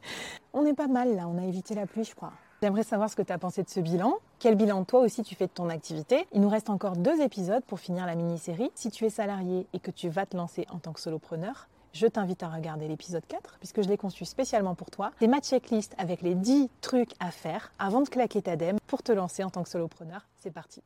on 0.54 0.66
est 0.66 0.74
pas 0.74 0.88
mal 0.88 1.16
là, 1.16 1.28
on 1.28 1.38
a 1.38 1.46
évité 1.46 1.76
la 1.76 1.86
pluie, 1.86 2.06
je 2.06 2.16
crois. 2.16 2.32
J'aimerais 2.62 2.84
savoir 2.84 3.10
ce 3.10 3.18
que 3.18 3.22
tu 3.22 3.34
as 3.34 3.38
pensé 3.38 3.62
de 3.62 3.70
ce 3.70 3.82
bilan. 3.82 4.14
Quel 4.40 4.56
bilan 4.56 4.86
toi 4.86 5.02
aussi 5.02 5.22
tu 5.22 5.36
fais 5.36 5.48
de 5.48 5.52
ton 5.52 5.68
activité? 5.68 6.28
Il 6.32 6.40
nous 6.40 6.48
reste 6.48 6.70
encore 6.70 6.96
deux 6.96 7.22
épisodes 7.22 7.64
pour 7.66 7.82
finir 7.82 8.06
la 8.06 8.16
mini-série. 8.16 8.72
Si 8.74 8.90
tu 8.90 9.04
es 9.04 9.10
salarié 9.10 9.68
et 9.74 9.80
que 9.80 9.92
tu 9.92 10.08
vas 10.08 10.26
te 10.26 10.38
lancer 10.38 10.66
en 10.72 10.80
tant 10.80 10.94
que 10.94 11.02
solopreneur, 11.02 11.68
je 11.92 12.08
t'invite 12.08 12.42
à 12.42 12.48
regarder 12.48 12.88
l'épisode 12.88 13.26
4 13.28 13.58
puisque 13.60 13.82
je 13.82 13.90
l'ai 13.90 13.98
conçu 13.98 14.24
spécialement 14.24 14.76
pour 14.76 14.92
toi. 14.92 15.12
C'est 15.20 15.28
ma 15.28 15.42
checklist 15.42 15.94
avec 15.98 16.22
les 16.22 16.36
10 16.36 16.70
trucs 16.80 17.12
à 17.20 17.32
faire 17.32 17.74
avant 17.80 18.00
de 18.00 18.08
claquer 18.08 18.42
ta 18.42 18.56
dème 18.56 18.78
pour 18.88 19.04
te 19.04 19.12
lancer 19.12 19.44
en 19.44 19.50
tant 19.50 19.64
que 19.64 19.70
solopreneur. 19.70 20.26
C'est 20.38 20.52
parti. 20.52 20.82